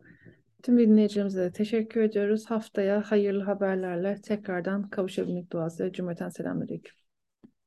Tüm 0.62 0.78
dinleyicilerimize 0.78 1.40
de 1.40 1.52
teşekkür 1.52 2.02
ediyoruz. 2.02 2.46
Haftaya 2.46 3.02
hayırlı 3.02 3.44
haberlerle 3.44 4.20
tekrardan 4.22 4.90
kavuşabilmek 4.90 5.52
duası. 5.52 5.92
Cümleten 5.92 6.28
selamünaleyküm. 6.28 6.99